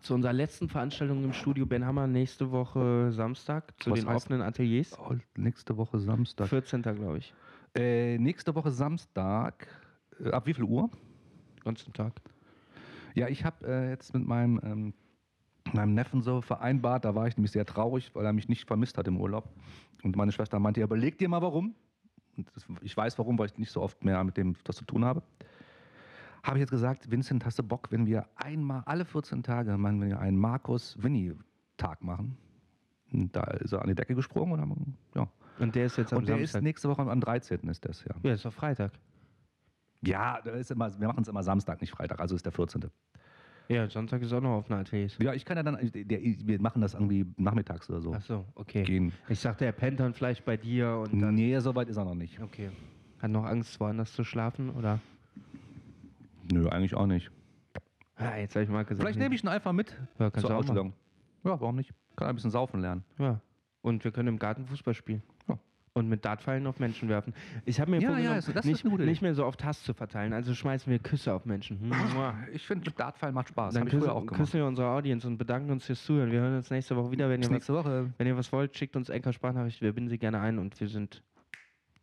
[0.00, 4.14] zu unserer letzten Veranstaltung im Studio Ben Hammer nächste Woche Samstag zu Was den heißt-
[4.16, 4.98] offenen Ateliers?
[4.98, 6.48] Oh, nächste Woche Samstag.
[6.48, 6.82] 14.
[6.82, 7.32] glaube ich.
[7.74, 9.66] Äh, nächste Woche Samstag.
[10.22, 10.90] Äh, ab wie viel Uhr?
[11.64, 12.12] Ganzen Tag.
[13.14, 14.94] Ja, ich habe äh, jetzt mit meinem, ähm,
[15.74, 18.96] meinem Neffen so vereinbart, da war ich nämlich sehr traurig, weil er mich nicht vermisst
[18.98, 19.48] hat im Urlaub.
[20.02, 21.74] Und meine Schwester meinte, ja, überleg dir mal warum.
[22.36, 25.04] Das, ich weiß warum, weil ich nicht so oft mehr mit dem das zu tun
[25.04, 25.22] habe.
[26.42, 30.02] Habe ich jetzt gesagt, Vincent, hast du Bock, wenn wir einmal alle 14 Tage machen
[30.02, 32.36] wir einen Markus-Winnie-Tag machen?
[33.12, 35.28] Und da ist er an die Decke gesprungen und haben, ja.
[35.58, 36.62] Und der ist jetzt am Und der ist Samstag.
[36.62, 37.60] nächste Woche am 13.
[37.68, 38.14] ist das, ja.
[38.22, 38.92] ja, ist doch Freitag.
[40.02, 42.90] Ja, da ist immer, wir machen es immer Samstag, nicht Freitag, also ist der 14.
[43.68, 45.16] Ja, Sonntag ist auch noch offene Ateliers.
[45.20, 48.14] Ja, ich kann ja dann, der, wir machen das irgendwie nachmittags oder so.
[48.14, 48.82] Ach so, okay.
[48.82, 49.12] Gehen.
[49.28, 51.34] Ich dachte, er pennt dann vielleicht bei dir und dann.
[51.34, 52.40] Nee, so weit ist er noch nicht.
[52.40, 52.70] Okay.
[53.20, 55.00] Hat noch Angst, woanders zu schlafen, oder?
[56.52, 57.30] Nö, eigentlich auch nicht.
[58.16, 59.00] Ah, jetzt habe ich mal gesagt.
[59.00, 60.92] Vielleicht nehme ich ihn einfach mit Ja, zur Ausstellung.
[61.42, 61.92] Ja, warum nicht?
[62.16, 63.04] Kann ein bisschen saufen lernen.
[63.18, 63.40] Ja.
[63.82, 65.22] Und wir können im Garten Fußball spielen.
[65.96, 67.32] Und mit Dartpfeilen auf Menschen werfen.
[67.64, 70.32] Ich habe mir Ja, vorgenommen, ja, also nicht, nicht mehr so oft Hass zu verteilen.
[70.32, 71.78] Also schmeißen wir Küsse auf Menschen.
[71.80, 72.34] Hm, muah.
[72.52, 73.74] Ich finde, mit Dartpfeil macht Spaß.
[73.74, 74.34] Dann küssen, auch gemacht.
[74.34, 76.32] küssen wir unsere Audience und bedanken uns fürs Zuhören.
[76.32, 77.28] Wir hören uns nächste Woche wieder.
[77.28, 78.10] Wenn ihr, was, nächste Woche.
[78.18, 79.82] wenn ihr was wollt, schickt uns Enker Sprachnachricht.
[79.82, 81.22] Wir binden sie gerne ein und wir sind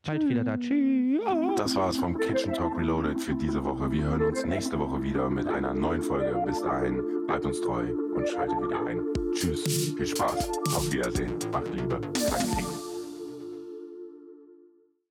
[0.06, 0.58] bald wieder da.
[0.58, 1.20] Tschüss.
[1.58, 3.92] Das war's vom Kitchen Talk Reloaded für diese Woche.
[3.92, 6.42] Wir hören uns nächste Woche wieder mit einer neuen Folge.
[6.46, 7.84] Bis dahin, bleibt uns treu
[8.16, 9.02] und schaltet wieder ein.
[9.34, 12.91] Tschüss, viel Spaß, auf Wiedersehen, macht Liebe, kein Krieg.